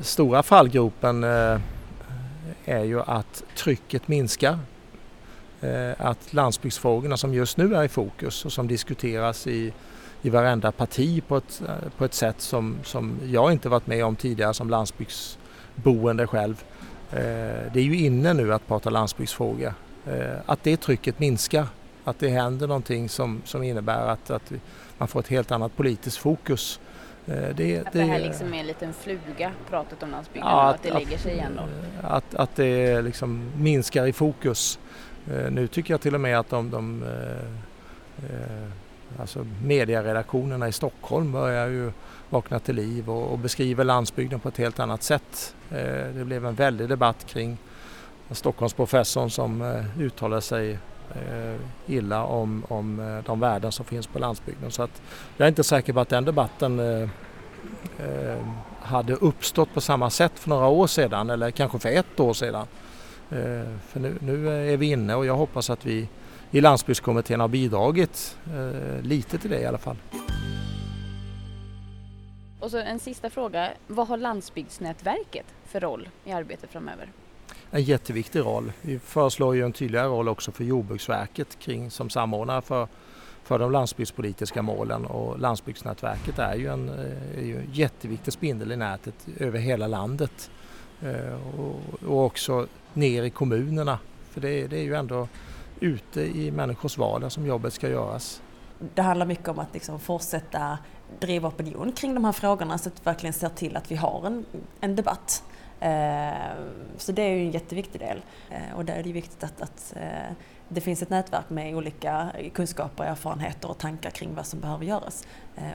Stora 0.00 0.42
fallgropen 0.42 1.24
är 2.64 2.84
ju 2.84 3.00
att 3.00 3.42
trycket 3.56 4.08
minskar. 4.08 4.58
Att 5.96 6.32
landsbygdsfrågorna 6.32 7.16
som 7.16 7.34
just 7.34 7.56
nu 7.56 7.74
är 7.74 7.84
i 7.84 7.88
fokus 7.88 8.44
och 8.44 8.52
som 8.52 8.68
diskuteras 8.68 9.46
i, 9.46 9.72
i 10.22 10.30
varenda 10.30 10.72
parti 10.72 11.22
på 11.28 11.36
ett, 11.36 11.62
på 11.96 12.04
ett 12.04 12.14
sätt 12.14 12.40
som, 12.40 12.78
som 12.84 13.18
jag 13.26 13.52
inte 13.52 13.68
varit 13.68 13.86
med 13.86 14.04
om 14.04 14.16
tidigare 14.16 14.54
som 14.54 14.70
landsbygdsboende 14.70 16.26
själv 16.26 16.64
det 17.10 17.74
är 17.74 17.82
ju 17.82 17.96
inne 17.96 18.32
nu 18.32 18.54
att 18.54 18.66
prata 18.66 18.90
landsbygdsfrågor. 18.90 19.74
Eh, 20.06 20.36
att 20.46 20.62
det 20.62 20.76
trycket 20.76 21.18
minskar, 21.18 21.66
att 22.04 22.18
det 22.18 22.28
händer 22.28 22.66
någonting 22.66 23.08
som, 23.08 23.42
som 23.44 23.62
innebär 23.62 24.08
att, 24.08 24.30
att 24.30 24.52
man 24.98 25.08
får 25.08 25.20
ett 25.20 25.28
helt 25.28 25.50
annat 25.50 25.76
politiskt 25.76 26.16
fokus. 26.16 26.80
Eh, 27.26 27.34
det, 27.54 27.78
att 27.78 27.92
det, 27.92 28.02
här 28.02 28.18
liksom 28.18 28.54
är 28.54 28.60
en 28.60 28.66
liten 28.66 28.92
fluga, 28.92 29.52
pratet 29.70 30.02
om 30.02 30.10
landsbygden, 30.10 30.48
ja, 30.50 30.68
att, 30.68 30.74
att, 30.74 30.82
det 30.82 30.92
lägger 30.94 31.18
sig 31.18 31.32
igen 31.32 31.52
då? 31.56 31.62
Att, 32.08 32.34
att 32.34 32.56
det 32.56 33.02
liksom 33.02 33.50
minskar 33.56 34.06
i 34.06 34.12
fokus. 34.12 34.78
Nu 35.50 35.66
tycker 35.66 35.94
jag 35.94 36.00
till 36.00 36.14
och 36.14 36.20
med 36.20 36.38
att 36.38 36.48
de, 36.48 36.70
de 36.70 37.04
alltså 39.18 39.46
medieredaktionerna 39.64 40.68
i 40.68 40.72
Stockholm 40.72 41.32
börjar 41.32 41.66
ju 41.66 41.92
vakna 42.30 42.58
till 42.58 42.74
liv 42.74 43.10
och, 43.10 43.32
och 43.32 43.38
beskriver 43.38 43.84
landsbygden 43.84 44.40
på 44.40 44.48
ett 44.48 44.56
helt 44.56 44.80
annat 44.80 45.02
sätt. 45.02 45.54
Eh, 45.70 46.14
det 46.14 46.24
blev 46.24 46.46
en 46.46 46.54
väldig 46.54 46.88
debatt 46.88 47.26
kring 47.26 47.58
Stockholmsprofessorn 48.30 49.30
som 49.30 49.62
eh, 49.62 50.00
uttalade 50.00 50.42
sig 50.42 50.78
eh, 51.14 51.60
illa 51.86 52.24
om, 52.24 52.64
om 52.68 53.00
eh, 53.00 53.24
de 53.24 53.40
värden 53.40 53.72
som 53.72 53.84
finns 53.84 54.06
på 54.06 54.18
landsbygden. 54.18 54.70
Så 54.70 54.82
att 54.82 55.02
jag 55.36 55.44
är 55.44 55.48
inte 55.48 55.64
säker 55.64 55.92
på 55.92 56.00
att 56.00 56.08
den 56.08 56.24
debatten 56.24 56.78
eh, 56.78 57.08
eh, 57.98 58.38
hade 58.80 59.14
uppstått 59.14 59.74
på 59.74 59.80
samma 59.80 60.10
sätt 60.10 60.32
för 60.34 60.48
några 60.50 60.66
år 60.66 60.86
sedan 60.86 61.30
eller 61.30 61.50
kanske 61.50 61.78
för 61.78 61.88
ett 61.88 62.20
år 62.20 62.34
sedan. 62.34 62.66
För 63.88 64.00
nu, 64.00 64.14
nu 64.20 64.48
är 64.72 64.76
vi 64.76 64.90
inne 64.90 65.14
och 65.14 65.26
jag 65.26 65.36
hoppas 65.36 65.70
att 65.70 65.86
vi 65.86 66.08
i 66.50 66.60
landsbygdskommittén 66.60 67.40
har 67.40 67.48
bidragit 67.48 68.38
lite 69.02 69.38
till 69.38 69.50
det 69.50 69.60
i 69.60 69.66
alla 69.66 69.78
fall. 69.78 69.96
Och 72.60 72.70
så 72.70 72.78
en 72.78 72.98
sista 72.98 73.30
fråga. 73.30 73.70
Vad 73.86 74.08
har 74.08 74.16
landsbygdsnätverket 74.16 75.46
för 75.64 75.80
roll 75.80 76.08
i 76.24 76.32
arbetet 76.32 76.70
framöver? 76.70 77.12
En 77.70 77.82
jätteviktig 77.82 78.40
roll. 78.40 78.72
Vi 78.82 78.98
föreslår 78.98 79.56
ju 79.56 79.64
en 79.64 79.72
tydligare 79.72 80.06
roll 80.06 80.28
också 80.28 80.52
för 80.52 80.64
Jordbruksverket 80.64 81.58
kring, 81.58 81.90
som 81.90 82.10
samordnare 82.10 82.62
för, 82.62 82.88
för 83.42 83.58
de 83.58 83.72
landsbygdspolitiska 83.72 84.62
målen 84.62 85.06
och 85.06 85.38
landsbygdsnätverket 85.38 86.38
är 86.38 86.54
ju 86.54 86.66
en, 86.66 86.88
är 87.38 87.42
ju 87.42 87.58
en 87.58 87.72
jätteviktig 87.72 88.32
spindel 88.32 88.72
i 88.72 88.76
nätet 88.76 89.14
över 89.36 89.58
hela 89.58 89.86
landet 89.86 90.50
eh, 91.02 91.58
och, 91.60 91.80
och 92.08 92.24
också 92.24 92.66
ner 92.92 93.22
i 93.22 93.30
kommunerna. 93.30 93.98
För 94.30 94.40
det, 94.40 94.66
det 94.66 94.78
är 94.78 94.82
ju 94.82 94.94
ändå 94.94 95.28
ute 95.80 96.20
i 96.20 96.50
människors 96.50 96.98
vardag 96.98 97.32
som 97.32 97.46
jobbet 97.46 97.72
ska 97.72 97.88
göras. 97.88 98.42
Det 98.94 99.02
handlar 99.02 99.26
mycket 99.26 99.48
om 99.48 99.58
att 99.58 99.74
liksom 99.74 100.00
fortsätta 100.00 100.78
driva 101.20 101.48
opinion 101.48 101.92
kring 101.92 102.14
de 102.14 102.24
här 102.24 102.32
frågorna 102.32 102.78
så 102.78 102.88
att 102.88 103.00
vi 103.00 103.04
verkligen 103.04 103.32
ser 103.32 103.48
till 103.48 103.76
att 103.76 103.90
vi 103.90 103.96
har 103.96 104.26
en, 104.26 104.44
en 104.80 104.96
debatt. 104.96 105.42
Eh, 105.80 106.54
så 106.96 107.12
det 107.12 107.22
är 107.22 107.30
ju 107.30 107.44
en 107.44 107.50
jätteviktig 107.50 108.00
del 108.00 108.22
eh, 108.50 108.76
och 108.76 108.84
där 108.84 108.94
är 108.94 109.02
det 109.02 109.12
viktigt 109.12 109.44
att, 109.44 109.60
att 109.60 109.92
eh, 109.96 110.32
det 110.68 110.80
finns 110.80 111.02
ett 111.02 111.10
nätverk 111.10 111.50
med 111.50 111.74
olika 111.74 112.32
kunskaper, 112.54 113.04
erfarenheter 113.04 113.70
och 113.70 113.78
tankar 113.78 114.10
kring 114.10 114.34
vad 114.34 114.46
som 114.46 114.60
behöver 114.60 114.84
göras. 114.84 115.26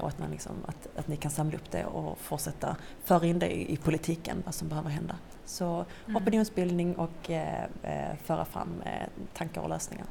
Och 0.01 0.07
att, 0.07 0.19
man 0.19 0.31
liksom, 0.31 0.51
att, 0.67 0.99
att 0.99 1.07
ni 1.07 1.17
kan 1.17 1.31
samla 1.31 1.55
upp 1.55 1.71
det 1.71 1.85
och 1.85 2.17
fortsätta 2.17 2.75
föra 3.03 3.25
in 3.25 3.39
det 3.39 3.47
i, 3.47 3.73
i 3.73 3.77
politiken, 3.77 4.41
vad 4.45 4.55
som 4.55 4.67
behöver 4.67 4.89
hända. 4.89 5.15
Så 5.45 5.85
mm. 6.05 6.23
opinionsbildning 6.23 6.95
och 6.95 7.29
föra 8.23 8.45
fram 8.45 8.83
tankar 9.33 9.61
och 9.61 9.69
lösningar. 9.69 10.05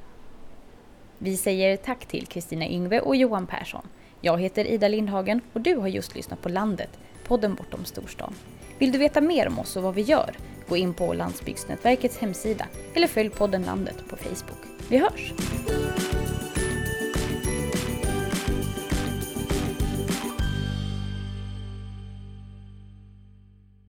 Vi 1.18 1.36
säger 1.36 1.76
tack 1.76 2.06
till 2.06 2.26
Kristina 2.26 2.68
Yngve 2.68 3.00
och 3.00 3.16
Johan 3.16 3.46
Persson. 3.46 3.88
Jag 4.20 4.40
heter 4.40 4.64
Ida 4.64 4.88
Lindhagen 4.88 5.40
och 5.52 5.60
du 5.60 5.76
har 5.76 5.88
just 5.88 6.14
lyssnat 6.14 6.42
på 6.42 6.48
Landet, 6.48 6.98
podden 7.26 7.54
bortom 7.54 7.84
storstan. 7.84 8.34
Vill 8.78 8.92
du 8.92 8.98
veta 8.98 9.20
mer 9.20 9.48
om 9.48 9.58
oss 9.58 9.76
och 9.76 9.82
vad 9.82 9.94
vi 9.94 10.02
gör? 10.02 10.30
Gå 10.68 10.76
in 10.76 10.94
på 10.94 11.12
Landsbygdsnätverkets 11.12 12.18
hemsida 12.18 12.66
eller 12.94 13.06
följ 13.06 13.30
podden 13.30 13.62
Landet 13.62 13.96
på 14.08 14.16
Facebook. 14.16 14.58
Vi 14.88 14.98
hörs! 14.98 15.32